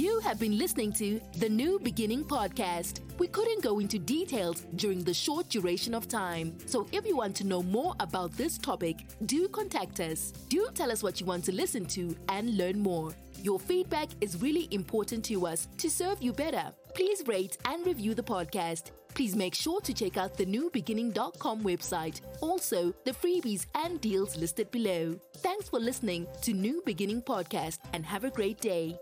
You 0.00 0.18
have 0.20 0.40
been 0.40 0.56
listening 0.56 0.94
to 0.94 1.20
the 1.36 1.50
nuBeginning 1.50 2.24
podcast. 2.24 3.00
We 3.18 3.28
couldn't 3.28 3.62
go 3.62 3.80
into 3.80 3.98
details 3.98 4.64
during 4.76 5.04
the 5.04 5.12
short 5.12 5.50
duration 5.50 5.92
of 5.92 6.08
time. 6.08 6.56
So 6.64 6.86
if 6.90 7.04
you 7.04 7.18
want 7.18 7.36
to 7.36 7.46
know 7.46 7.62
more 7.62 7.94
about 8.00 8.32
this 8.32 8.56
topic, 8.56 9.04
do 9.26 9.46
contact 9.48 10.00
us. 10.00 10.32
Do 10.48 10.66
tell 10.72 10.90
us 10.90 11.02
what 11.02 11.20
you 11.20 11.26
want 11.26 11.44
to 11.44 11.52
listen 11.52 11.84
to 11.96 12.16
and 12.30 12.56
learn 12.56 12.78
more. 12.78 13.12
Your 13.42 13.60
feedback 13.60 14.08
is 14.22 14.40
really 14.40 14.68
important 14.70 15.22
to 15.26 15.46
us 15.46 15.68
to 15.76 15.90
serve 15.90 16.22
you 16.22 16.32
better. 16.32 16.72
Please 16.94 17.22
rate 17.26 17.58
and 17.66 17.84
review 17.84 18.14
the 18.14 18.22
podcast. 18.22 18.92
Please 19.12 19.36
make 19.36 19.54
sure 19.54 19.82
to 19.82 19.92
check 19.92 20.16
out 20.16 20.34
the 20.34 20.46
nuBeginning.com 20.46 21.62
website. 21.62 22.22
Also, 22.40 22.94
the 23.04 23.12
freebies 23.12 23.66
and 23.74 24.00
deals 24.00 24.34
listed 24.38 24.70
below. 24.70 25.14
Thanks 25.38 25.68
for 25.68 25.78
listening 25.78 26.26
to 26.40 26.54
nuBeginning 26.54 27.22
Podcast 27.22 27.80
and 27.92 28.06
have 28.06 28.24
a 28.24 28.30
great 28.30 28.60
day. 28.62 28.98